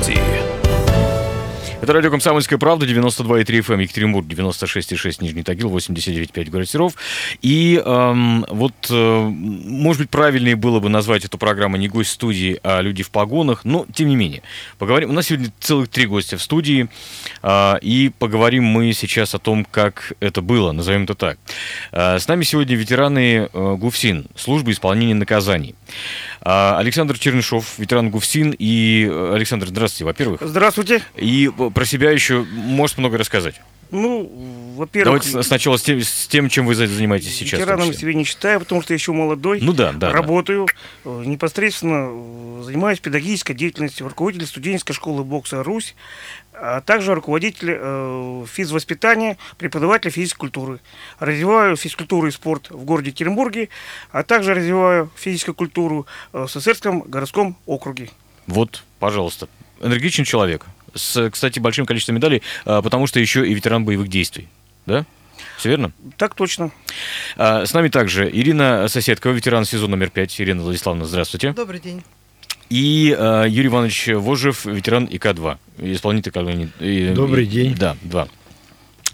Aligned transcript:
студии. 0.00 0.54
Это 1.84 1.92
радио 1.92 2.10
«Комсомольская 2.10 2.58
правда», 2.58 2.86
92,3 2.86 3.44
FM, 3.44 3.82
Екатеринбург, 3.82 4.26
96,6 4.26 5.16
Нижний 5.20 5.42
Тагил, 5.42 5.70
89,5 5.70 6.48
город. 6.48 6.94
И 7.42 7.78
эм, 7.84 8.46
вот, 8.48 8.72
э, 8.88 9.18
может 9.28 10.00
быть, 10.00 10.08
правильнее 10.08 10.56
было 10.56 10.80
бы 10.80 10.88
назвать 10.88 11.26
эту 11.26 11.36
программу 11.36 11.76
не 11.76 11.88
гость 11.88 12.12
студии, 12.12 12.58
а 12.62 12.80
люди 12.80 13.02
в 13.02 13.10
погонах, 13.10 13.66
но 13.66 13.84
тем 13.92 14.08
не 14.08 14.16
менее. 14.16 14.42
Поговорим. 14.78 15.10
У 15.10 15.12
нас 15.12 15.26
сегодня 15.26 15.52
целых 15.60 15.88
три 15.88 16.06
гостя 16.06 16.38
в 16.38 16.42
студии, 16.42 16.88
э, 17.42 17.74
и 17.82 18.10
поговорим 18.18 18.64
мы 18.64 18.94
сейчас 18.94 19.34
о 19.34 19.38
том, 19.38 19.66
как 19.70 20.14
это 20.20 20.40
было, 20.40 20.72
назовем 20.72 21.04
это 21.04 21.14
так. 21.14 21.38
Э, 21.92 22.18
с 22.18 22.26
нами 22.28 22.44
сегодня 22.44 22.76
ветераны 22.76 23.50
э, 23.52 23.76
ГУФСИН, 23.76 24.28
службы 24.36 24.72
исполнения 24.72 25.14
наказаний. 25.14 25.74
Э, 26.44 26.76
Александр 26.76 27.18
Чернышов, 27.18 27.78
ветеран 27.78 28.10
ГУФСИН. 28.10 28.54
И, 28.58 29.08
э, 29.10 29.34
Александр, 29.34 29.68
здравствуйте, 29.68 30.04
во-первых. 30.04 30.40
Здравствуйте. 30.42 31.02
И 31.16 31.50
про 31.74 31.84
себя 31.84 32.10
еще 32.10 32.44
может 32.52 32.98
много 32.98 33.18
рассказать. 33.18 33.60
Ну, 33.90 34.74
во-первых... 34.76 35.22
Давайте 35.22 35.46
сначала 35.46 35.76
с 35.76 35.82
тем, 35.82 36.00
с 36.00 36.26
тем, 36.26 36.48
чем 36.48 36.66
вы 36.66 36.74
занимаетесь 36.74 37.34
сейчас. 37.34 37.60
Ветераном 37.60 37.92
себя 37.92 38.12
не 38.12 38.24
считаю, 38.24 38.60
потому 38.60 38.82
что 38.82 38.92
я 38.92 38.96
еще 38.96 39.12
молодой. 39.12 39.60
Ну 39.60 39.72
да, 39.72 39.92
да. 39.92 40.10
Работаю. 40.12 40.66
Да. 41.04 41.10
Непосредственно 41.24 42.62
занимаюсь 42.62 42.98
педагогической 42.98 43.54
деятельностью, 43.54 44.08
руководитель 44.08 44.46
студенческой 44.46 44.94
школы 44.94 45.22
бокса 45.22 45.62
«Русь», 45.62 45.94
а 46.66 46.80
также 46.80 47.14
руководитель 47.14 47.76
э, 47.78 48.44
физвоспитания, 48.50 49.36
преподаватель 49.58 50.10
физической 50.10 50.38
культуры. 50.38 50.80
Развиваю 51.18 51.76
физкультуру 51.76 52.28
и 52.28 52.30
спорт 52.30 52.70
в 52.70 52.84
городе 52.84 53.10
Екатеринбурге, 53.10 53.68
а 54.12 54.22
также 54.22 54.54
развиваю 54.54 55.10
физическую 55.14 55.54
культуру 55.54 56.06
в 56.32 56.48
Сосерском 56.48 57.00
городском 57.02 57.56
округе. 57.66 58.08
Вот, 58.46 58.82
пожалуйста, 58.98 59.48
энергичный 59.82 60.24
человек 60.24 60.64
с, 60.94 61.30
кстати, 61.30 61.58
большим 61.58 61.84
количеством 61.84 62.16
медалей, 62.16 62.42
а, 62.64 62.80
потому 62.80 63.06
что 63.06 63.20
еще 63.20 63.46
и 63.46 63.52
ветеран 63.52 63.84
боевых 63.84 64.08
действий. 64.08 64.48
Да? 64.86 65.04
Все 65.58 65.68
верно? 65.68 65.92
Так 66.16 66.34
точно. 66.34 66.70
А, 67.36 67.66
с 67.66 67.74
нами 67.74 67.88
также 67.88 68.30
Ирина 68.30 68.88
Соседкова, 68.88 69.32
ветеран 69.32 69.66
сезон 69.66 69.90
номер 69.90 70.08
5. 70.08 70.40
Ирина 70.40 70.62
Владиславовна, 70.62 71.04
здравствуйте. 71.04 71.52
Добрый 71.52 71.80
день. 71.80 72.02
И 72.70 73.14
э, 73.16 73.44
Юрий 73.48 73.68
Иванович 73.68 74.08
Вожев, 74.14 74.64
ветеран 74.64 75.04
ИК-2, 75.04 75.56
исполнитель 75.94 76.32
ИК-2. 76.32 76.70
Добрый 77.14 77.46
день. 77.46 77.74
Да, 77.76 77.96
2. 78.02 78.28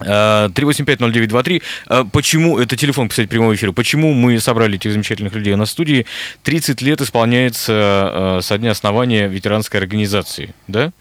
3850923. 0.01 1.63
А, 1.87 2.05
почему, 2.05 2.59
это 2.59 2.77
телефон, 2.77 3.09
кстати, 3.09 3.27
прямого 3.27 3.55
эфира, 3.55 3.73
почему 3.73 4.13
мы 4.13 4.39
собрали 4.41 4.77
этих 4.77 4.93
замечательных 4.93 5.35
людей 5.35 5.55
на 5.55 5.67
студии? 5.67 6.07
30 6.43 6.83
лет 6.83 7.01
исполняется 7.01 7.73
а, 7.73 8.39
со 8.43 8.59
дня 8.59 8.71
основания 8.71 9.29
ветеранской 9.29 9.81
организации, 9.81 10.55
да? 10.69 10.93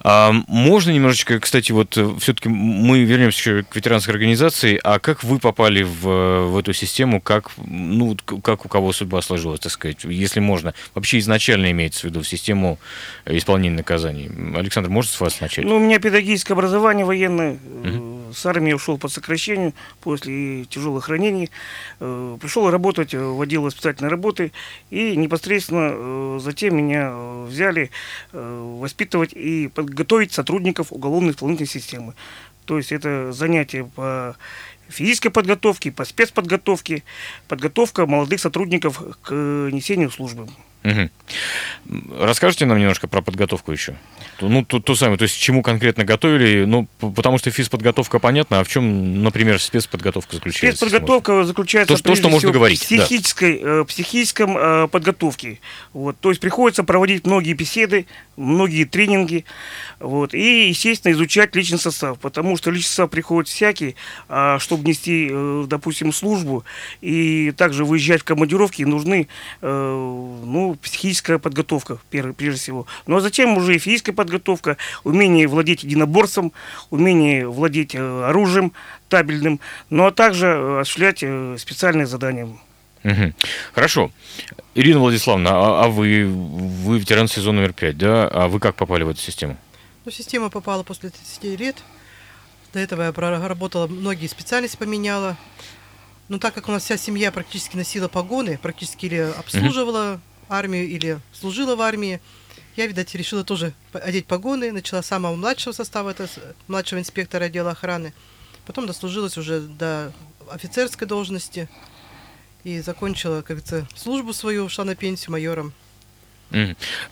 А, 0.00 0.32
можно 0.48 0.90
немножечко, 0.90 1.38
кстати, 1.40 1.72
вот 1.72 1.98
все-таки 2.20 2.48
мы 2.48 3.00
вернемся 3.00 3.38
еще 3.38 3.62
к 3.64 3.76
ветеранской 3.76 4.14
организации, 4.14 4.80
а 4.82 4.98
как 4.98 5.24
вы 5.24 5.38
попали 5.38 5.82
в, 5.82 6.48
в 6.48 6.58
эту 6.58 6.72
систему, 6.72 7.20
как, 7.20 7.50
ну, 7.56 8.16
как 8.42 8.64
у 8.64 8.68
кого 8.68 8.92
судьба 8.92 9.22
сложилась, 9.22 9.60
так 9.60 9.72
сказать, 9.72 10.04
если 10.04 10.40
можно? 10.40 10.74
Вообще 10.94 11.18
изначально 11.18 11.70
имеется 11.70 12.02
в 12.02 12.04
виду 12.04 12.22
в 12.22 12.28
систему 12.28 12.78
исполнения 13.26 13.76
наказаний. 13.76 14.30
Александр, 14.56 14.90
может 14.90 15.10
с 15.10 15.20
вас 15.20 15.40
начать? 15.40 15.64
Ну, 15.64 15.76
у 15.76 15.80
меня 15.80 15.98
педагогическое 15.98 16.54
образование 16.54 17.04
военное, 17.04 17.58
mm-hmm 17.82 18.21
с 18.32 18.46
армии 18.46 18.72
ушел 18.72 18.98
по 18.98 19.08
сокращению 19.08 19.74
после 20.00 20.64
тяжелых 20.64 21.08
ранений. 21.08 21.50
Э, 22.00 22.36
пришел 22.40 22.70
работать 22.70 23.14
в 23.14 23.40
отдел 23.40 23.62
воспитательной 23.62 24.10
работы. 24.10 24.52
И 24.90 25.16
непосредственно 25.16 25.90
э, 25.92 26.38
затем 26.42 26.76
меня 26.76 27.10
э, 27.12 27.46
взяли 27.48 27.90
воспитывать 28.32 29.32
и 29.32 29.68
подготовить 29.68 30.32
сотрудников 30.32 30.92
уголовной 30.92 31.32
исполнительной 31.32 31.68
системы. 31.68 32.14
То 32.64 32.78
есть 32.78 32.92
это 32.92 33.32
занятие 33.32 33.84
по 33.84 34.36
физической 34.88 35.30
подготовке, 35.30 35.90
по 35.90 36.04
спецподготовке, 36.04 37.02
подготовка 37.48 38.06
молодых 38.06 38.40
сотрудников 38.40 39.02
к 39.22 39.32
несению 39.32 40.10
службы. 40.10 40.48
Угу. 40.84 41.10
Расскажите 42.18 42.66
нам 42.66 42.78
немножко 42.78 43.08
про 43.08 43.22
подготовку 43.22 43.72
еще. 43.72 43.96
Ну, 44.48 44.64
то, 44.64 44.80
то 44.80 44.94
самое, 44.94 45.18
то 45.18 45.24
есть 45.24 45.38
чему 45.38 45.62
конкретно 45.62 46.04
готовили, 46.04 46.64
ну, 46.64 46.86
потому 46.98 47.38
что 47.38 47.50
физподготовка 47.50 48.18
понятна, 48.18 48.60
а 48.60 48.64
в 48.64 48.68
чем, 48.68 49.22
например, 49.22 49.60
спецподготовка 49.60 50.36
заключается? 50.36 50.86
Спецподготовка 50.86 51.44
заключается 51.44 51.96
то, 51.96 52.02
то, 52.02 52.14
что 52.14 52.28
можно 52.28 52.50
говорить, 52.50 52.80
в 52.80 52.84
психической, 52.84 53.58
да. 53.58 53.80
э, 53.80 53.84
психическом 53.84 54.56
э, 54.56 54.88
подготовке. 54.88 55.60
Вот, 55.92 56.16
то 56.20 56.30
есть 56.30 56.40
приходится 56.40 56.84
проводить 56.84 57.26
многие 57.26 57.52
беседы, 57.52 58.06
многие 58.36 58.84
тренинги, 58.84 59.44
вот, 59.98 60.34
и, 60.34 60.68
естественно, 60.68 61.12
изучать 61.12 61.54
личный 61.54 61.78
состав, 61.78 62.18
потому 62.18 62.56
что 62.56 62.70
личный 62.70 62.88
состав 62.88 63.10
приходит 63.10 63.48
всякий, 63.48 63.96
а 64.28 64.58
чтобы 64.58 64.88
нести, 64.88 65.28
э, 65.30 65.64
допустим, 65.68 66.12
службу 66.12 66.64
и 67.00 67.52
также 67.56 67.84
выезжать 67.84 68.22
в 68.22 68.24
командировки, 68.24 68.82
нужны, 68.82 69.28
э, 69.60 69.68
ну, 70.44 70.76
психическая 70.82 71.38
подготовка, 71.38 71.98
прежде 72.10 72.60
всего. 72.60 72.86
Ну, 73.06 73.16
а 73.16 73.20
затем 73.20 73.56
уже 73.56 73.76
и 73.76 73.78
физическая 73.78 74.14
подготовка, 74.14 74.76
умение 75.04 75.46
владеть 75.46 75.84
единоборством, 75.84 76.52
умение 76.90 77.48
владеть 77.48 77.94
э, 77.94 78.24
оружием 78.24 78.72
табельным, 79.08 79.60
ну, 79.90 80.06
а 80.06 80.10
также 80.10 80.80
осуществлять 80.80 81.18
специальные 81.60 82.06
задания. 82.06 82.48
Угу. 83.04 83.32
Хорошо. 83.74 84.12
Ирина 84.74 85.00
Владиславовна, 85.00 85.50
а, 85.50 85.84
а 85.84 85.88
вы, 85.88 86.26
вы 86.26 86.98
ветеран 86.98 87.28
сезона 87.28 87.60
номер 87.60 87.72
5, 87.72 87.98
да? 87.98 88.28
А 88.28 88.48
вы 88.48 88.60
как 88.60 88.76
попали 88.76 89.02
в 89.02 89.08
эту 89.10 89.20
систему? 89.20 89.56
Ну, 90.04 90.10
система 90.10 90.50
попала 90.50 90.82
после 90.82 91.10
30 91.10 91.60
лет. 91.60 91.76
До 92.72 92.78
этого 92.78 93.02
я 93.02 93.12
проработала, 93.12 93.86
многие 93.86 94.26
специальности 94.26 94.76
поменяла. 94.76 95.36
Но 96.28 96.38
так 96.38 96.54
как 96.54 96.68
у 96.68 96.72
нас 96.72 96.84
вся 96.84 96.96
семья 96.96 97.30
практически 97.30 97.76
носила 97.76 98.08
погоны, 98.08 98.58
практически 98.58 99.06
или 99.06 99.18
обслуживала 99.18 100.20
армию, 100.48 100.88
или 100.88 101.18
служила 101.32 101.76
в 101.76 101.82
армии, 101.82 102.20
я, 102.76 102.86
видать, 102.86 103.14
решила 103.14 103.44
тоже 103.44 103.74
одеть 103.92 104.26
погоны. 104.26 104.72
Начала 104.72 105.02
с 105.02 105.06
самого 105.06 105.34
младшего 105.36 105.74
состава, 105.74 106.10
это 106.10 106.28
младшего 106.68 107.00
инспектора 107.00 107.44
отдела 107.44 107.72
охраны. 107.72 108.14
Потом 108.64 108.86
дослужилась 108.86 109.36
уже 109.36 109.60
до 109.60 110.12
офицерской 110.50 111.06
должности. 111.06 111.68
И 112.64 112.80
закончила, 112.80 113.38
как 113.42 113.58
говорится, 113.58 113.86
службу 113.94 114.32
свою, 114.32 114.64
ушла 114.64 114.84
на 114.84 114.94
пенсию 114.94 115.32
майором. 115.32 115.72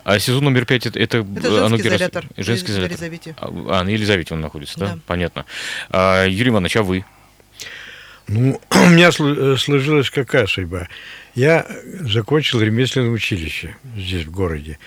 А 0.04 0.18
сезон 0.18 0.44
номер 0.44 0.66
пять 0.66 0.86
это, 0.86 0.98
это, 0.98 1.18
это 1.18 1.50
женский 1.50 1.64
оно 1.64 1.76
изолятор. 1.76 2.26
Женский 2.36 2.72
изолятор. 2.72 2.90
Елизавете. 2.92 3.34
А, 3.38 3.82
на 3.82 3.88
Елизавете 3.88 4.34
он 4.34 4.40
находится, 4.40 4.78
да? 4.78 4.86
да? 4.86 4.98
Понятно. 5.06 5.46
А, 5.88 6.26
Юрий 6.26 6.50
Иванович, 6.50 6.76
а 6.76 6.82
вы? 6.82 7.04
Ну, 8.28 8.60
у 8.70 8.88
меня 8.88 9.08
э, 9.08 9.56
сложилась 9.56 10.10
какая 10.10 10.46
судьба? 10.46 10.88
Я 11.34 11.66
закончил 12.00 12.60
ремесленное 12.60 13.10
училище 13.10 13.76
здесь, 13.96 14.24
в 14.24 14.30
городе. 14.30 14.78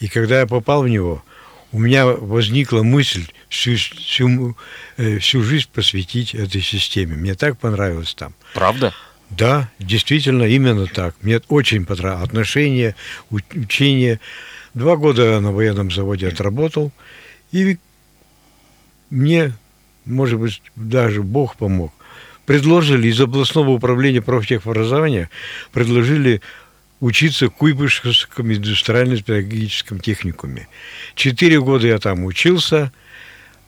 И 0.00 0.08
когда 0.08 0.40
я 0.40 0.46
попал 0.46 0.82
в 0.82 0.88
него, 0.88 1.24
у 1.72 1.78
меня 1.78 2.06
возникла 2.06 2.82
мысль 2.82 3.26
всю, 3.48 3.76
всю, 3.76 4.56
э, 4.98 5.18
всю 5.18 5.42
жизнь 5.42 5.68
посвятить 5.72 6.34
этой 6.34 6.60
системе. 6.60 7.16
Мне 7.16 7.34
так 7.34 7.58
понравилось 7.58 8.14
там. 8.14 8.34
Правда? 8.52 8.92
Да, 9.36 9.70
действительно, 9.78 10.44
именно 10.44 10.86
так. 10.86 11.14
Мне 11.22 11.40
очень 11.48 11.86
понравилось. 11.86 12.28
Отношения, 12.28 12.94
учение. 13.30 14.20
Два 14.74 14.96
года 14.96 15.40
на 15.40 15.52
военном 15.52 15.90
заводе 15.90 16.28
отработал. 16.28 16.92
И 17.50 17.78
мне, 19.10 19.52
может 20.04 20.38
быть, 20.38 20.62
даже 20.76 21.22
Бог 21.22 21.56
помог. 21.56 21.92
Предложили 22.46 23.08
из 23.08 23.20
областного 23.20 23.70
управления 23.70 24.20
профтехобразования, 24.20 25.30
предложили 25.72 26.42
учиться 27.00 27.46
в 27.46 27.50
Куйбышевском 27.50 28.52
индустриально-педагогическом 28.52 30.00
техникуме. 30.00 30.68
Четыре 31.14 31.60
года 31.60 31.86
я 31.86 31.98
там 31.98 32.24
учился, 32.24 32.92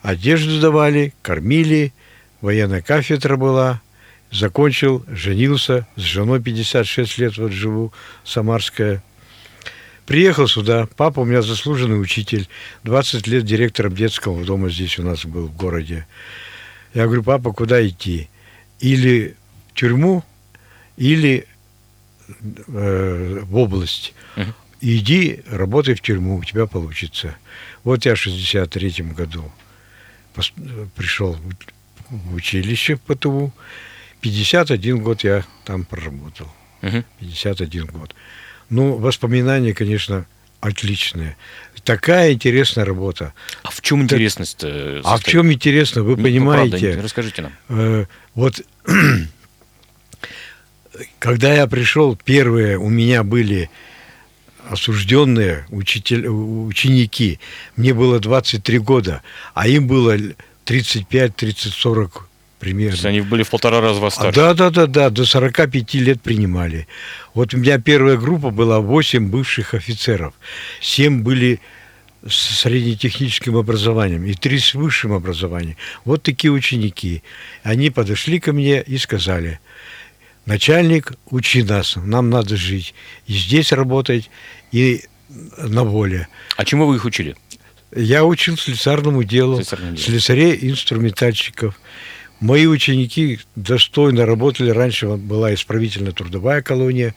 одежду 0.03 0.61
давали, 0.61 1.15
кормили, 1.23 1.93
военная 2.41 2.83
кафедра 2.83 3.37
была, 3.37 3.81
закончил, 4.35 5.05
женился, 5.09 5.87
с 5.97 6.01
женой 6.01 6.43
56 6.43 7.19
лет 7.19 7.39
вот 7.39 7.53
живу, 7.53 7.93
Самарская. 8.25 9.03
Приехал 10.07 10.49
сюда, 10.49 10.87
папа 10.97 11.21
у 11.21 11.25
меня 11.25 11.41
заслуженный 11.41 12.01
учитель, 12.01 12.49
20 12.83 13.27
лет 13.27 13.45
директором 13.45 13.95
детского 13.95 14.45
дома 14.45 14.69
здесь 14.69 14.99
у 14.99 15.03
нас 15.03 15.25
был 15.25 15.47
в 15.47 15.57
городе. 15.57 16.07
Я 16.93 17.07
говорю, 17.07 17.23
папа, 17.23 17.53
куда 17.53 17.87
идти? 17.87 18.29
Или 18.81 19.37
в 19.71 19.79
тюрьму, 19.79 20.25
или 20.97 21.47
э, 22.69 23.41
в 23.43 23.57
область. 23.57 24.15
Uh-huh. 24.37 24.53
Иди, 24.81 25.43
работай 25.49 25.95
в 25.95 26.03
тюрьму, 26.03 26.37
у 26.37 26.45
тебя 26.45 26.67
получится. 26.67 27.37
Вот 27.85 28.05
я 28.05 28.15
в 28.15 28.19
63 28.19 29.05
году 29.17 29.51
пришел 30.95 31.39
в 32.11 32.35
училище 32.35 32.97
в 32.97 33.01
ПТУ. 33.01 33.53
51 34.25 35.03
год 35.03 35.23
я 35.23 35.45
там 35.67 35.85
проработал. 35.85 36.47
Угу. 36.81 37.05
51 37.21 37.87
год. 37.87 38.15
Ну, 38.71 38.97
воспоминания, 38.97 39.75
конечно, 39.75 40.25
отличная. 40.61 41.37
Такая 41.85 42.33
интересная 42.33 42.87
работа. 42.87 43.35
А 43.63 43.71
в 43.71 43.83
чем 43.83 44.03
интересность? 44.03 44.61
э, 44.65 45.01
А 45.05 45.17
в 45.17 45.17
состоит? 45.19 45.27
чем 45.33 45.53
интересно, 45.53 46.03
вы 46.03 46.17
Ну, 46.17 46.23
понимаете? 46.25 46.79
правда, 46.79 47.03
расскажите 47.03 47.43
нам. 47.43 47.53
Э, 47.69 48.07
вот 48.35 48.63
когда 51.19 51.53
я 51.53 51.67
пришел, 51.67 52.17
первые 52.17 52.79
у 52.79 52.89
меня 52.89 53.25
были 53.25 53.69
осужденные 54.71 55.67
учитель, 55.69 56.27
ученики. 56.29 57.39
Мне 57.77 57.93
было 57.93 58.19
23 58.21 58.79
года, 58.79 59.23
а 59.53 59.69
им 59.69 59.87
было 59.87 60.17
35, 60.65 61.37
30, 61.37 61.75
40 61.75 62.27
То 62.65 62.69
есть 62.71 63.01
примерно. 63.03 63.09
они 63.09 63.21
были 63.21 63.43
в 63.43 63.51
полтора 63.51 63.81
раза 63.81 64.01
вас 64.01 64.15
А, 64.15 64.17
старше. 64.17 64.41
да, 64.41 64.55
да, 64.55 64.71
да, 64.71 64.87
да, 64.87 65.11
до 65.11 65.25
45 65.25 65.95
лет 65.95 66.21
принимали. 66.23 66.87
Вот 67.35 67.55
у 67.55 67.59
меня 67.59 67.79
первая 67.79 68.17
группа 68.17 68.51
была 68.51 68.81
8 68.81 69.29
бывших 69.29 69.75
офицеров. 69.75 70.35
7 70.81 71.23
были 71.23 71.61
с 72.27 72.61
среднетехническим 72.61 73.57
образованием 73.57 74.25
и 74.25 74.33
3 74.35 74.59
с 74.59 74.75
высшим 74.75 75.13
образованием. 75.13 75.77
Вот 76.07 76.23
такие 76.23 76.51
ученики. 76.51 77.23
Они 77.63 77.91
подошли 77.91 78.41
ко 78.41 78.53
мне 78.53 78.81
и 78.83 78.97
сказали, 78.99 79.61
начальник, 80.47 81.13
учи 81.31 81.63
нас, 81.63 81.97
нам 81.97 82.31
надо 82.31 82.57
жить. 82.57 82.95
И 83.27 83.35
здесь 83.35 83.73
работать, 83.73 84.31
и 84.73 85.03
на 85.59 85.85
воле. 85.85 86.29
А 86.57 86.65
чему 86.65 86.87
вы 86.87 86.97
их 86.97 87.05
учили? 87.05 87.37
Я 87.97 88.25
учил 88.25 88.57
Слесарному 88.57 89.23
делу. 89.23 89.63
слесарей, 89.63 90.59
инструментальщиков. 90.63 91.79
Мои 92.41 92.67
ученики 92.67 93.41
достойно 93.57 94.27
работали. 94.27 94.71
Раньше 94.71 95.07
была 95.09 95.55
исправительно-трудовая 95.55 96.63
колония. 96.63 97.15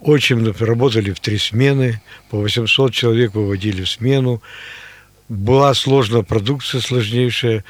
Очень 0.00 0.52
работали 0.52 1.10
в 1.10 1.20
три 1.20 1.38
смены. 1.38 2.00
По 2.30 2.38
800 2.38 2.92
человек 2.92 3.34
выводили 3.34 3.82
в 3.82 3.90
смену. 3.90 4.42
Была 5.28 5.74
сложная 5.74 6.22
продукция, 6.22 6.80
сложнейшая. 6.80 7.64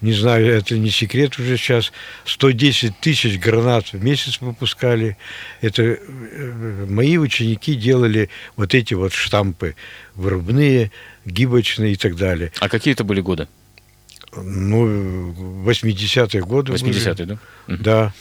Не 0.00 0.12
знаю, 0.12 0.46
это 0.46 0.76
не 0.76 0.90
секрет 0.90 1.38
уже 1.38 1.56
сейчас. 1.56 1.92
110 2.24 2.98
тысяч 2.98 3.38
гранат 3.38 3.92
в 3.92 4.02
месяц 4.02 4.40
выпускали. 4.40 5.16
Это 5.60 5.82
э, 5.82 6.86
мои 6.88 7.16
ученики 7.18 7.74
делали 7.74 8.30
вот 8.56 8.74
эти 8.74 8.94
вот 8.94 9.12
штампы 9.12 9.76
вырубные, 10.16 10.90
гибочные 11.24 11.92
и 11.92 11.96
так 11.96 12.16
далее. 12.16 12.50
А 12.58 12.68
какие 12.68 12.92
это 12.92 13.04
были 13.04 13.20
годы? 13.20 13.46
Ну, 14.42 15.64
80-е 15.64 16.40
годы. 16.42 16.72
были. 16.72 16.84
80-е, 16.84 17.26
да? 17.26 17.38
Да. 17.68 18.14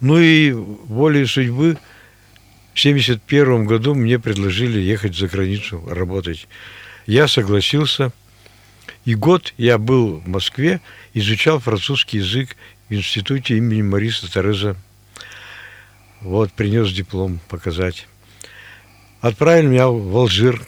Ну 0.00 0.18
и 0.18 0.52
волей 0.52 1.26
судьбы 1.26 1.78
в 2.74 2.80
71 2.80 3.64
году 3.64 3.94
мне 3.94 4.18
предложили 4.18 4.78
ехать 4.78 5.16
за 5.16 5.28
границу 5.28 5.82
работать. 5.88 6.46
Я 7.06 7.28
согласился. 7.28 8.12
И 9.04 9.14
год 9.14 9.54
я 9.56 9.78
был 9.78 10.18
в 10.18 10.28
Москве, 10.28 10.80
изучал 11.14 11.60
французский 11.60 12.18
язык 12.18 12.56
в 12.88 12.92
институте 12.92 13.56
имени 13.56 13.82
Мариса 13.82 14.30
Тереза. 14.30 14.76
Вот, 16.20 16.52
принес 16.52 16.92
диплом 16.92 17.40
показать. 17.48 18.08
Отправили 19.20 19.66
меня 19.68 19.88
в 19.88 20.16
Алжир. 20.16 20.60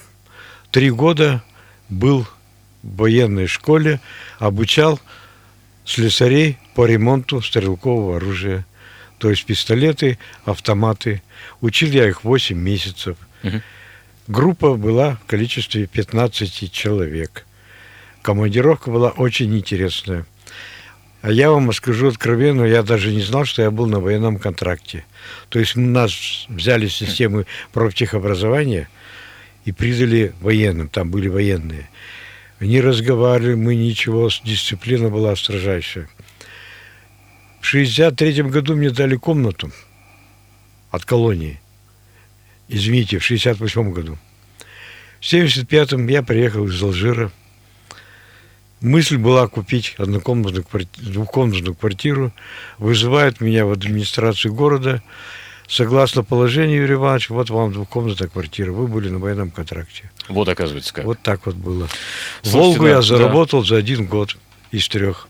Три 0.70 0.90
года 0.90 1.42
был 1.88 2.26
военной 2.82 3.46
школе, 3.46 4.00
обучал 4.38 5.00
слесарей 5.84 6.58
по 6.75 6.86
ремонту 6.86 7.40
стрелкового 7.40 8.16
оружия. 8.16 8.66
То 9.19 9.30
есть 9.30 9.44
пистолеты, 9.46 10.19
автоматы. 10.44 11.22
Учил 11.60 11.90
я 11.90 12.08
их 12.08 12.25
8 12.25 12.56
месяцев. 12.56 13.16
Мгм. 13.42 13.62
Группа 14.28 14.75
была 14.75 15.16
в 15.16 15.26
количестве 15.26 15.86
15 15.86 16.70
человек. 16.70 17.46
Командировка 18.22 18.90
была 18.90 19.08
очень 19.10 19.56
интересная. 19.56 20.26
А 21.20 21.32
я 21.32 21.50
вам 21.50 21.72
скажу 21.72 22.08
откровенно, 22.08 22.62
я 22.62 22.82
даже 22.82 23.10
не 23.10 23.22
знал, 23.22 23.44
что 23.44 23.62
я 23.62 23.70
был 23.70 23.86
на 23.86 23.98
военном 23.98 24.38
контракте. 24.38 25.04
То 25.48 25.58
есть 25.58 25.74
нас 25.74 26.46
взяли 26.48 26.86
системы 26.86 27.46
профтехобразования 27.72 28.88
и 29.64 29.72
придали 29.72 30.32
военным, 30.40 30.88
там 30.88 31.10
были 31.10 31.28
военные. 31.28 31.88
Не 32.60 32.81
разговаривали 32.81 33.55
мы 33.55 33.76
ничего, 33.76 34.28
дисциплина 34.44 35.08
была 35.08 35.37
строжайшая. 35.37 36.08
В 37.60 37.66
63 37.66 38.43
году 38.44 38.75
мне 38.75 38.90
дали 38.90 39.16
комнату 39.16 39.70
от 40.90 41.05
колонии. 41.05 41.60
Извините, 42.69 43.19
в 43.19 43.25
68 43.25 43.93
году. 43.93 44.19
В 45.20 45.25
75-м 45.25 46.06
я 46.08 46.22
приехал 46.22 46.66
из 46.66 46.82
Алжира. 46.82 47.31
Мысль 48.81 49.16
была 49.16 49.49
купить 49.49 49.94
однокомнатную 49.99 50.64
кварти- 50.64 51.00
двухкомнатную 51.00 51.75
квартиру. 51.75 52.32
Вызывают 52.78 53.40
меня 53.40 53.66
в 53.66 53.72
администрацию 53.72 54.55
города. 54.55 55.02
Согласно 55.69 56.25
положению, 56.25 56.81
Юрий 56.81 56.94
Иванович, 56.94 57.29
вот 57.29 57.50
вам 57.50 57.73
двухкомнатная 57.73 58.29
квартира. 58.29 58.73
Вы 58.73 58.87
были 58.87 59.11
на 59.11 59.19
военном 59.19 59.50
контракте. 59.50 60.11
Вот, 60.29 60.49
оказывается, 60.49 60.94
как. 60.94 61.05
Вот 61.05 61.19
так 61.23 61.44
вот 61.44 61.56
было. 61.56 61.88
Слушайте, 62.41 62.59
Волгу 62.59 62.82
да, 62.85 62.88
я 62.88 62.94
да. 62.97 63.03
заработал 63.03 63.65
за 63.65 63.76
один 63.76 64.06
год 64.06 64.38
из 64.70 64.88
трех. 64.88 65.29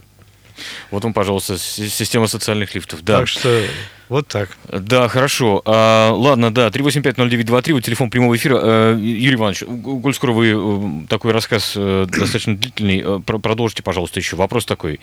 Вот 0.91 1.05
вам, 1.05 1.13
пожалуйста, 1.13 1.59
система 1.59 2.27
социальных 2.27 2.75
лифтов. 2.75 3.03
Да. 3.03 3.19
Так 3.19 3.29
что 3.29 3.63
вот 4.09 4.27
так. 4.27 4.57
Да, 4.73 5.07
хорошо. 5.09 5.61
А, 5.67 6.13
ладно, 6.13 6.51
да, 6.53 6.69
3850923, 6.69 7.73
вот 7.75 7.85
телефон 7.85 8.09
прямого 8.09 8.35
эфира. 8.37 8.59
Э, 8.63 8.97
Юрий 8.99 9.35
Иванович, 9.35 9.65
коль 10.03 10.15
скоро 10.15 10.33
вы 10.33 10.49
э, 10.57 11.07
такой 11.09 11.33
рассказ 11.33 11.75
э, 11.77 12.07
достаточно 12.09 12.57
длительный, 12.57 13.21
про- 13.23 13.39
продолжите, 13.39 13.83
пожалуйста, 13.83 14.19
еще. 14.19 14.37
Вопрос 14.37 14.65
такой. 14.65 14.99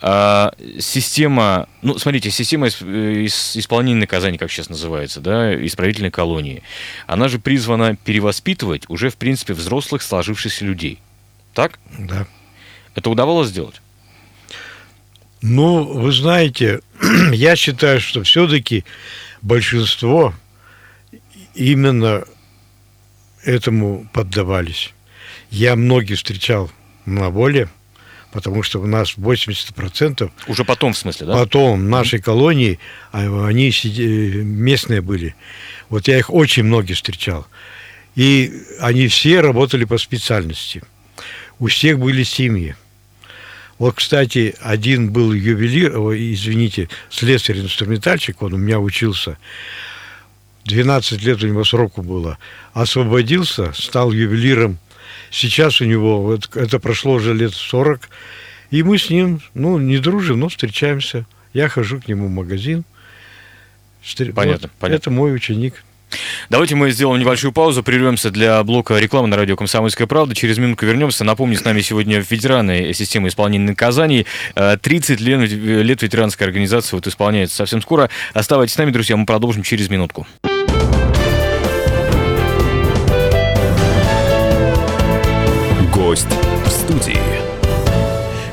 А, 0.00 0.54
система, 0.78 1.68
ну, 1.82 1.98
смотрите, 1.98 2.30
система 2.30 2.68
ис- 2.68 2.80
ис- 2.82 3.58
исполнения 3.58 4.00
наказаний, 4.00 4.38
как 4.38 4.50
сейчас 4.50 4.70
называется, 4.70 5.20
да, 5.20 5.54
исправительной 5.66 6.10
колонии, 6.10 6.62
она 7.06 7.28
же 7.28 7.38
призвана 7.38 7.96
перевоспитывать 7.96 8.84
уже, 8.88 9.10
в 9.10 9.16
принципе, 9.16 9.52
взрослых 9.52 10.00
сложившихся 10.02 10.64
людей. 10.64 10.98
Так? 11.52 11.78
Да. 11.98 12.26
Это 12.94 13.10
удавалось 13.10 13.48
сделать? 13.48 13.82
Ну, 15.42 15.84
вы 15.84 16.12
знаете, 16.12 16.80
я 17.32 17.56
считаю, 17.56 18.00
что 18.00 18.22
все-таки 18.22 18.84
большинство 19.42 20.34
именно 21.54 22.24
этому 23.44 24.08
поддавались. 24.12 24.92
Я 25.50 25.76
многих 25.76 26.18
встречал 26.18 26.70
на 27.06 27.30
воле, 27.30 27.68
потому 28.32 28.62
что 28.62 28.80
у 28.80 28.86
нас 28.86 29.14
80% 29.16 30.30
Уже 30.46 30.64
потом, 30.64 30.92
в 30.92 30.98
смысле, 30.98 31.26
да? 31.26 31.34
потом 31.34 31.80
в 31.80 31.84
нашей 31.84 32.20
колонии, 32.20 32.78
а 33.12 33.46
они 33.46 33.72
местные 34.42 35.00
были. 35.00 35.34
Вот 35.88 36.06
я 36.08 36.18
их 36.18 36.30
очень 36.30 36.64
многих 36.64 36.96
встречал. 36.96 37.46
И 38.14 38.52
они 38.80 39.08
все 39.08 39.40
работали 39.40 39.84
по 39.84 39.98
специальности. 39.98 40.82
У 41.58 41.68
всех 41.68 41.98
были 41.98 42.22
семьи. 42.22 42.76
Вот, 43.80 43.94
кстати, 43.94 44.54
один 44.60 45.10
был 45.10 45.32
ювелир, 45.32 45.98
ой, 45.98 46.34
извините, 46.34 46.90
слесарь-инструментальщик, 47.08 48.42
он 48.42 48.52
у 48.52 48.58
меня 48.58 48.78
учился. 48.78 49.38
12 50.66 51.22
лет 51.22 51.42
у 51.42 51.46
него 51.46 51.64
сроку 51.64 52.02
было. 52.02 52.36
Освободился, 52.74 53.72
стал 53.72 54.12
ювелиром. 54.12 54.76
Сейчас 55.30 55.80
у 55.80 55.86
него, 55.86 56.20
вот 56.20 56.54
это 56.56 56.78
прошло 56.78 57.14
уже 57.14 57.32
лет 57.32 57.54
40, 57.54 58.10
и 58.70 58.82
мы 58.82 58.98
с 58.98 59.08
ним, 59.08 59.40
ну, 59.54 59.78
не 59.78 59.96
дружим, 59.96 60.40
но 60.40 60.50
встречаемся. 60.50 61.24
Я 61.54 61.70
хожу 61.70 62.02
к 62.02 62.06
нему 62.06 62.26
в 62.26 62.30
магазин. 62.30 62.84
Понятно, 64.34 64.68
вот 64.68 64.78
понятно. 64.78 65.00
Это 65.00 65.10
мой 65.10 65.34
ученик. 65.34 65.82
Давайте 66.48 66.74
мы 66.74 66.90
сделаем 66.90 67.20
небольшую 67.20 67.52
паузу, 67.52 67.82
прервемся 67.82 68.30
для 68.30 68.62
блока 68.64 68.98
рекламы 68.98 69.28
на 69.28 69.36
радио 69.36 69.56
«Комсомольская 69.56 70.06
правда». 70.06 70.34
Через 70.34 70.58
минутку 70.58 70.86
вернемся. 70.86 71.24
Напомню, 71.24 71.56
с 71.56 71.64
нами 71.64 71.80
сегодня 71.80 72.18
ветераны 72.18 72.92
системы 72.92 73.28
исполнения 73.28 73.66
наказаний. 73.66 74.26
Э, 74.54 74.76
30 74.80 75.20
лет, 75.20 75.50
лет 75.50 76.02
ветеранской 76.02 76.46
организации 76.46 76.96
вот 76.96 77.06
исполняется 77.06 77.56
совсем 77.56 77.82
скоро. 77.82 78.10
Оставайтесь 78.34 78.74
с 78.74 78.78
нами, 78.78 78.90
друзья, 78.90 79.16
мы 79.16 79.26
продолжим 79.26 79.62
через 79.62 79.88
минутку. 79.88 80.26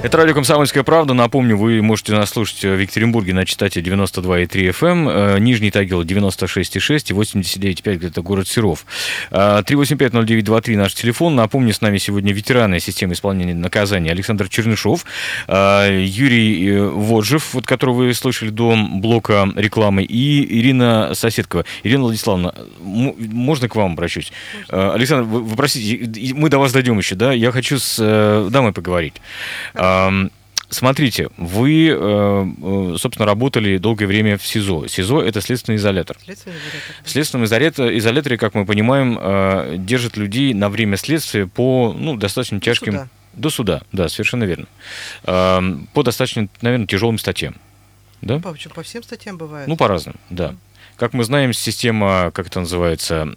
Это 0.04 0.16
радио 0.18 0.36
«Комсомольская 0.36 0.84
правда». 0.84 1.16
Напомню, 1.16 1.58
вы 1.58 1.82
можете 1.82 2.14
нас 2.14 2.30
слушать 2.30 2.64
в 2.64 2.78
Екатеринбурге 2.80 3.34
на 3.34 3.48
частоте 3.48 3.82
92,3 3.82 4.70
FM, 4.70 5.10
э, 5.10 5.40
Нижний 5.40 5.72
Тагил 5.72 6.04
96,6 6.04 7.10
и 7.10 7.14
89,5 7.14 7.98
где-то 7.98 8.22
город 8.22 8.48
Серов. 8.48 8.86
3850923 9.32 10.78
наш 10.78 10.94
телефон. 10.94 11.36
Напомню, 11.36 11.74
с 11.74 11.82
нами 11.82 11.98
сегодня 11.98 12.32
ветераны 12.32 12.80
системы 12.80 13.14
исполнения 13.14 13.56
наказания 13.56 14.12
Александр 14.12 14.48
Чернышов, 14.50 15.04
э, 15.48 16.04
Юрий 16.06 16.70
э, 16.70 16.84
Воджев, 16.84 17.56
вот 17.56 17.66
которого 17.66 17.96
вы 17.96 18.14
слышали 18.14 18.52
до 18.52 18.78
блока 18.78 19.50
рекламы, 19.56 20.04
и 20.04 20.60
Ирина 20.60 21.16
Соседкова. 21.16 21.66
Ирина 21.82 22.04
Владиславовна, 22.04 22.54
можно 22.80 23.68
к 23.68 23.76
вам 23.76 23.94
обращусь? 23.94 24.32
Александр, 24.70 25.24
вы, 25.24 25.42
вы 25.42 25.56
простите, 25.56 26.36
мы 26.36 26.50
до 26.50 26.60
вас 26.60 26.72
дойдем 26.72 27.00
еще, 27.00 27.16
да? 27.16 27.34
Я 27.34 27.52
хочу 27.52 27.80
с 27.80 28.48
дамой 28.52 28.74
поговорить. 28.74 29.16
Смотрите, 30.70 31.30
вы, 31.38 31.88
э, 31.88 31.96
э, 31.96 32.96
собственно, 32.98 33.26
работали 33.26 33.78
долгое 33.78 34.06
время 34.06 34.38
в 34.38 34.46
СИЗО. 34.46 34.88
СИЗО– 34.88 35.22
это 35.24 35.40
следственный 35.40 35.78
изолятор. 35.78 36.18
Следственный 36.22 36.58
изолятор. 36.58 36.96
В 37.06 37.10
следственном 37.10 37.46
изоляторе, 37.46 38.38
как 38.38 38.54
мы 38.54 38.66
понимаем, 38.66 39.18
э, 39.20 39.76
держат 39.78 40.18
людей 40.18 40.54
на 40.54 40.70
время 40.70 40.98
следствия 40.98 41.48
по 41.48 41.96
ну, 41.98 42.18
достаточно 42.18 42.60
тяжким... 42.60 42.94
До 42.94 43.00
суда. 43.00 43.10
До 43.34 43.50
суда, 43.50 43.82
да, 43.92 44.10
совершенно 44.10 44.44
верно. 44.46 44.66
По 45.24 46.04
достаточно, 46.04 46.50
наверное, 46.62 46.88
тяжелым 46.88 47.20
статьям. 47.20 47.56
Да? 48.22 48.40
По, 48.40 48.56
по 48.74 48.84
всем 48.84 49.04
статьям 49.04 49.38
бывает. 49.38 49.68
Ну, 49.68 49.78
по-разному, 49.78 50.18
да. 50.32 50.56
Как 50.96 51.14
мы 51.14 51.24
знаем, 51.24 51.54
система, 51.54 52.32
как 52.34 52.48
это 52.48 52.62
называется, 52.62 53.36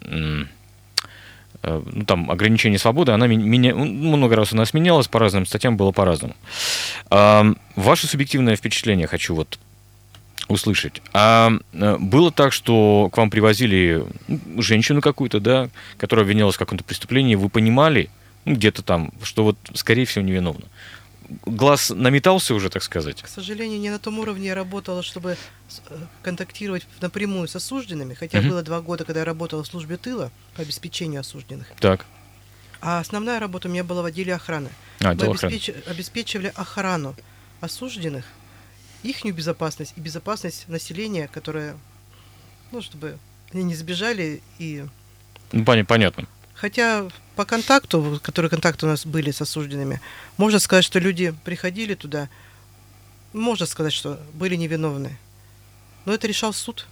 ну, 1.63 2.05
там, 2.05 2.31
ограничение 2.31 2.79
свободы, 2.79 3.13
она 3.13 3.27
меня, 3.27 3.75
ну, 3.75 4.17
много 4.17 4.37
раз 4.37 4.53
у 4.53 4.57
нас 4.57 4.73
менялась, 4.75 5.09
по 5.09 5.19
разным 5.19 5.47
статьям 5.47 5.77
было 5.77 5.93
по-разному. 5.93 6.35
Ваше 7.11 8.07
субъективное 8.07 8.57
впечатление 8.57 9.07
хочу 9.07 9.35
вот 9.35 9.59
услышать. 10.51 11.01
А 11.13 11.53
э, 11.73 11.97
было 11.99 12.31
так, 12.31 12.53
что 12.53 13.09
к 13.13 13.17
вам 13.17 13.31
привозили 13.31 14.05
ну, 14.29 14.63
женщину 14.63 15.01
какую-то, 15.01 15.41
да, 15.41 15.71
которая 15.97 16.25
обвинялась 16.25 16.57
в 16.57 16.59
каком-то 16.59 16.85
преступлении, 16.85 17.37
вы 17.37 17.49
понимали, 17.49 18.11
ну, 18.45 18.55
где-то 18.55 18.83
там, 18.83 19.13
что 19.23 19.45
вот, 19.45 19.57
скорее 19.75 20.05
всего, 20.05 20.25
невиновна 20.25 20.65
глаз 21.45 21.91
наметался 21.91 22.55
уже, 22.55 22.71
так 22.71 22.83
сказать? 22.83 23.23
К 23.23 23.29
сожалению, 23.29 23.81
не 23.81 23.91
на 23.91 23.99
том 23.99 24.19
уровне 24.19 24.49
я 24.49 24.55
работала, 24.55 25.03
чтобы 25.03 25.37
э, 25.89 25.97
контактировать 26.23 26.87
напрямую 27.01 27.49
с 27.49 27.57
осужденными, 27.57 28.15
хотя 28.15 28.39
угу. 28.39 28.49
было 28.49 28.63
два 28.63 28.81
года, 28.81 29.05
когда 29.05 29.21
я 29.21 29.25
работала 29.25 29.63
в 29.63 29.67
службе 29.67 29.97
тыла 29.97 30.31
по 30.57 30.63
обеспечению 30.63 31.21
осужденных. 31.21 31.69
Так. 31.79 32.07
А 32.81 32.99
основная 32.99 33.39
работа 33.41 33.69
у 33.69 33.71
меня 33.71 33.85
была 33.85 34.03
в 34.03 34.07
отделе 34.07 34.35
охраны. 34.35 34.71
А, 35.01 35.15
Мы 35.15 35.27
обеспеч... 35.27 35.71
обеспечивали 35.87 36.53
охрану 36.55 37.15
осужденных, 37.61 38.25
их 39.03 39.25
безопасность 39.25 39.95
и 39.97 40.01
безопасность 40.01 40.69
населения, 40.69 41.29
которое, 41.29 41.77
ну, 42.73 42.83
чтобы 42.83 43.19
они 43.53 43.65
не 43.65 43.75
сбежали 43.75 44.43
и... 44.59 44.87
Ну, 45.53 45.65
понятно. 45.65 46.27
Хотя 46.61 47.09
по 47.37 47.47
контакту, 47.47 48.21
которые 48.23 48.51
контакты 48.51 48.85
у 48.85 48.89
нас 48.89 49.07
были 49.07 49.31
с 49.31 49.41
осужденными, 49.41 50.01
можно 50.37 50.59
сказать, 50.59 50.85
что 50.85 50.99
люди 50.99 51.35
приходили 51.45 51.95
туда, 51.95 52.29
можно 53.33 53.65
сказать, 53.65 53.95
что 53.95 54.21
были 54.35 54.57
невиновны. 54.57 55.17
Но 56.05 56.13
это 56.13 56.27
решал 56.27 56.53
суд. 56.53 56.87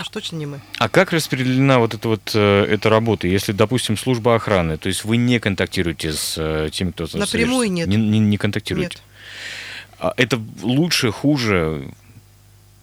Уж 0.00 0.08
точно 0.08 0.36
не 0.36 0.46
мы. 0.46 0.60
А 0.78 0.88
как 0.90 1.12
распределена 1.12 1.78
вот 1.78 1.94
эта 1.94 2.08
вот 2.08 2.32
э, 2.34 2.64
эта 2.64 2.90
работа, 2.90 3.26
если, 3.26 3.52
допустим, 3.52 3.96
служба 3.96 4.34
охраны, 4.34 4.76
то 4.76 4.88
есть 4.88 5.04
вы 5.04 5.16
не 5.16 5.40
контактируете 5.40 6.12
с 6.12 6.34
э, 6.36 6.68
теми, 6.70 6.90
кто 6.90 7.06
напрямую 7.14 7.70
нет, 7.70 7.88
не, 7.88 7.96
не, 7.96 8.18
не 8.18 8.36
контактируете? 8.36 8.98
Нет. 8.98 9.02
А 9.98 10.14
это 10.16 10.40
лучше, 10.62 11.10
хуже? 11.10 11.90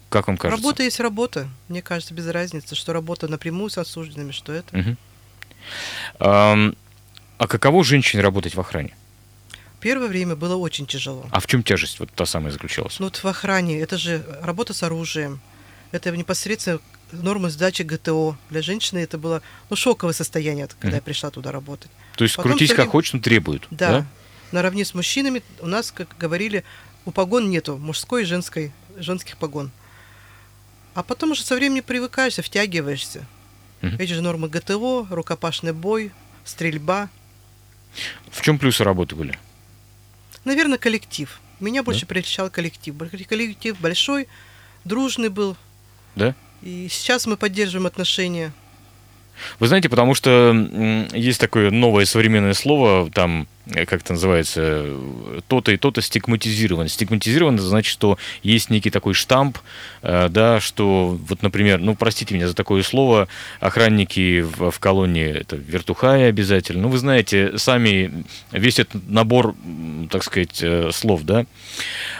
Как 0.08 0.26
вам 0.28 0.36
кажется? 0.36 0.62
Работа 0.62 0.82
есть 0.82 1.00
работа. 1.00 1.48
Мне 1.68 1.82
кажется, 1.82 2.14
без 2.14 2.26
разницы, 2.28 2.74
что 2.74 2.92
работа 2.92 3.28
напрямую 3.28 3.70
с 3.70 3.78
осужденными, 3.78 4.32
что 4.32 4.52
это. 4.52 4.76
Угу. 4.76 4.96
А 6.18 7.46
каково 7.48 7.84
женщине 7.84 8.22
работать 8.22 8.54
в 8.54 8.60
охране? 8.60 8.94
Первое 9.80 10.08
время 10.08 10.36
было 10.36 10.56
очень 10.56 10.86
тяжело. 10.86 11.26
А 11.30 11.40
в 11.40 11.46
чем 11.46 11.62
тяжесть 11.62 12.00
вот 12.00 12.10
та 12.10 12.24
самая 12.26 12.50
заключалась? 12.50 12.98
Ну 12.98 13.06
вот 13.06 13.16
в 13.16 13.26
охране 13.26 13.78
это 13.78 13.98
же 13.98 14.24
работа 14.42 14.72
с 14.72 14.82
оружием, 14.82 15.40
это 15.92 16.10
непосредственно 16.16 16.80
нормы 17.12 17.50
сдачи 17.50 17.82
ГТО. 17.82 18.36
Для 18.50 18.62
женщины 18.62 18.98
это 18.98 19.18
было 19.18 19.42
ну, 19.70 19.76
шоковое 19.76 20.14
состояние, 20.14 20.66
когда 20.66 20.88
mm-hmm. 20.88 20.94
я 20.94 21.02
пришла 21.02 21.30
туда 21.30 21.52
работать. 21.52 21.90
То 22.16 22.24
есть 22.24 22.36
Потом 22.36 22.52
крутись 22.52 22.72
как 22.72 22.88
хочешь, 22.88 23.12
но 23.12 23.20
требуют. 23.20 23.66
Да. 23.70 23.90
да. 23.90 24.06
Наравне 24.52 24.84
с 24.84 24.94
мужчинами 24.94 25.42
у 25.60 25.66
нас, 25.66 25.90
как 25.92 26.16
говорили, 26.18 26.64
у 27.04 27.10
погон 27.10 27.50
нету 27.50 27.76
мужской 27.76 28.22
и 28.22 28.24
женской, 28.24 28.72
женских 28.96 29.36
погон. 29.36 29.70
А 30.94 31.02
потом 31.02 31.32
уже 31.32 31.42
со 31.42 31.54
временем 31.54 31.82
привыкаешься, 31.82 32.42
втягиваешься. 32.42 33.26
Угу. 33.86 33.96
Эти 33.98 34.12
же 34.12 34.22
нормы 34.22 34.48
ГТО, 34.48 35.06
рукопашный 35.10 35.72
бой, 35.72 36.12
стрельба. 36.44 37.08
В 38.30 38.42
чем 38.42 38.58
плюсы 38.58 38.84
работы 38.84 39.16
были? 39.16 39.38
Наверное, 40.44 40.78
коллектив. 40.78 41.40
Меня 41.60 41.82
больше 41.82 42.02
да? 42.02 42.06
прельщал 42.08 42.50
коллектив. 42.50 42.94
Коллектив 43.28 43.78
большой, 43.80 44.28
дружный 44.84 45.28
был. 45.28 45.56
Да? 46.14 46.34
И 46.62 46.88
сейчас 46.90 47.26
мы 47.26 47.36
поддерживаем 47.36 47.86
отношения. 47.86 48.52
Вы 49.58 49.68
знаете, 49.68 49.88
потому 49.88 50.14
что 50.14 50.54
есть 51.12 51.40
такое 51.40 51.70
новое 51.70 52.04
современное 52.06 52.54
слово, 52.54 53.10
там 53.10 53.46
как 53.74 53.94
это 54.02 54.12
называется, 54.12 54.86
то-то 55.48 55.72
и 55.72 55.76
то-то 55.76 56.00
стигматизировано. 56.00 56.88
Стигматизировано 56.88 57.58
значит, 57.58 57.90
что 57.90 58.16
есть 58.42 58.70
некий 58.70 58.90
такой 58.90 59.14
штамп, 59.14 59.58
э, 60.02 60.28
да, 60.28 60.60
что 60.60 61.18
вот, 61.28 61.42
например, 61.42 61.80
ну, 61.80 61.96
простите 61.96 62.34
меня 62.34 62.46
за 62.46 62.54
такое 62.54 62.82
слово, 62.82 63.26
охранники 63.58 64.40
в, 64.40 64.70
в 64.70 64.78
колонии, 64.78 65.26
это 65.26 65.56
вертухаи 65.56 66.22
обязательно. 66.22 66.82
Ну, 66.82 66.88
вы 66.90 66.98
знаете, 66.98 67.58
сами 67.58 68.24
весь 68.52 68.78
этот 68.78 69.08
набор, 69.08 69.56
так 70.10 70.22
сказать, 70.22 70.60
э, 70.62 70.90
слов, 70.92 71.22
да. 71.22 71.44